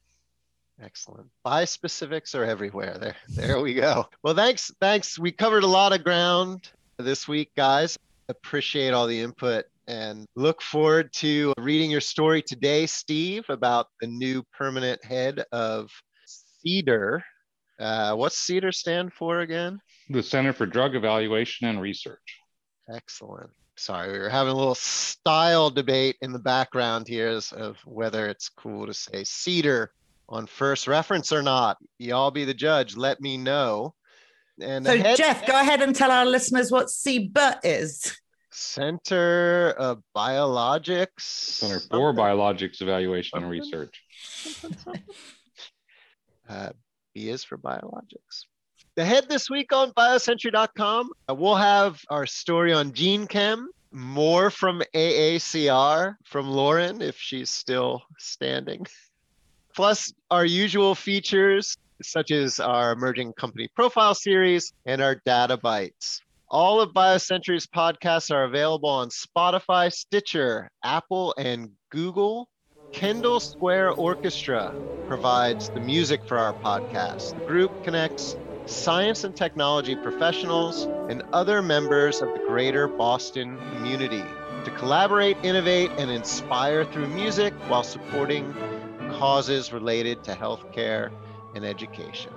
Excellent. 0.81 1.27
Bispecifics 1.45 2.33
are 2.33 2.45
everywhere. 2.45 2.97
There, 2.97 3.15
there 3.29 3.59
we 3.59 3.73
go. 3.73 4.07
Well, 4.23 4.35
thanks. 4.35 4.71
Thanks. 4.79 5.19
We 5.19 5.31
covered 5.31 5.63
a 5.63 5.67
lot 5.67 5.93
of 5.93 6.03
ground 6.03 6.69
this 6.97 7.27
week, 7.27 7.51
guys 7.55 7.97
appreciate 8.31 8.93
all 8.93 9.07
the 9.07 9.19
input 9.21 9.65
and 9.87 10.25
look 10.35 10.61
forward 10.61 11.11
to 11.13 11.53
reading 11.57 11.91
your 11.91 12.01
story 12.01 12.41
today, 12.41 12.85
Steve, 12.85 13.45
about 13.49 13.87
the 13.99 14.07
new 14.07 14.43
permanent 14.57 15.03
head 15.03 15.43
of 15.51 15.89
CDER. 16.65 17.21
Uh, 17.79 18.13
what's 18.15 18.39
CDER 18.47 18.73
stand 18.73 19.11
for 19.13 19.39
again? 19.41 19.79
The 20.09 20.23
Center 20.23 20.53
for 20.53 20.65
Drug 20.65 20.95
Evaluation 20.95 21.67
and 21.67 21.81
Research. 21.81 22.37
Excellent. 22.93 23.49
Sorry, 23.77 24.11
we 24.11 24.19
were 24.19 24.29
having 24.29 24.53
a 24.53 24.57
little 24.57 24.75
style 24.75 25.69
debate 25.69 26.15
in 26.21 26.31
the 26.31 26.39
background 26.39 27.07
here 27.07 27.39
of 27.53 27.77
whether 27.85 28.27
it's 28.27 28.49
cool 28.49 28.85
to 28.85 28.93
say 28.93 29.23
cedar 29.23 29.91
on 30.29 30.45
first 30.45 30.87
reference 30.87 31.31
or 31.31 31.41
not. 31.41 31.77
Y'all 31.97 32.31
be 32.31 32.45
the 32.45 32.53
judge. 32.53 32.95
Let 32.95 33.19
me 33.21 33.37
know. 33.37 33.95
And 34.61 34.85
so, 34.85 34.95
head- 34.97 35.17
Jeff, 35.17 35.47
go 35.47 35.59
ahead 35.59 35.81
and 35.81 35.95
tell 35.95 36.11
our 36.11 36.25
listeners 36.25 36.71
what 36.71 36.87
CBER 36.87 37.59
is. 37.63 38.15
Center 38.51 39.71
of 39.77 40.01
Biologics. 40.15 41.21
Center 41.21 41.79
for 41.79 42.13
Biologics 42.13 42.81
Evaluation 42.81 43.39
and 43.39 43.49
Research. 43.49 44.03
uh, 46.49 46.69
B 47.13 47.29
is 47.29 47.43
for 47.43 47.57
biologics. 47.57 48.45
The 48.95 49.05
head 49.05 49.29
this 49.29 49.49
week 49.49 49.71
on 49.71 49.91
biocentury.com, 49.91 51.09
uh, 51.29 51.33
we'll 51.33 51.55
have 51.55 52.01
our 52.09 52.25
story 52.25 52.73
on 52.73 52.91
GeneChem, 52.91 53.65
more 53.91 54.49
from 54.49 54.81
AACR 54.93 56.15
from 56.25 56.49
Lauren, 56.49 57.01
if 57.01 57.17
she's 57.17 57.49
still 57.49 58.01
standing. 58.17 58.85
Plus, 59.73 60.11
our 60.29 60.45
usual 60.45 60.93
features, 60.95 61.77
such 62.01 62.31
as 62.31 62.59
our 62.59 62.91
emerging 62.91 63.31
company 63.33 63.69
profile 63.75 64.13
series 64.13 64.73
and 64.85 65.01
our 65.01 65.15
data 65.25 65.55
bites. 65.55 66.21
All 66.51 66.81
of 66.81 66.89
BioCentury's 66.89 67.65
podcasts 67.65 68.29
are 68.29 68.43
available 68.43 68.89
on 68.89 69.07
Spotify, 69.07 69.89
Stitcher, 69.89 70.69
Apple, 70.83 71.33
and 71.37 71.69
Google. 71.91 72.49
Kendall 72.91 73.39
Square 73.39 73.93
Orchestra 73.93 74.75
provides 75.07 75.69
the 75.69 75.79
music 75.79 76.19
for 76.27 76.37
our 76.37 76.51
podcast. 76.51 77.35
The 77.35 77.45
group 77.45 77.71
connects 77.85 78.35
science 78.65 79.23
and 79.23 79.33
technology 79.33 79.95
professionals 79.95 80.89
and 81.07 81.23
other 81.31 81.61
members 81.61 82.21
of 82.21 82.27
the 82.33 82.43
greater 82.45 82.85
Boston 82.85 83.57
community 83.73 84.25
to 84.65 84.71
collaborate, 84.71 85.37
innovate, 85.43 85.91
and 85.91 86.11
inspire 86.11 86.83
through 86.83 87.07
music 87.07 87.53
while 87.69 87.83
supporting 87.83 88.53
causes 89.13 89.71
related 89.71 90.21
to 90.25 90.33
healthcare 90.33 91.11
and 91.55 91.63
education. 91.63 92.33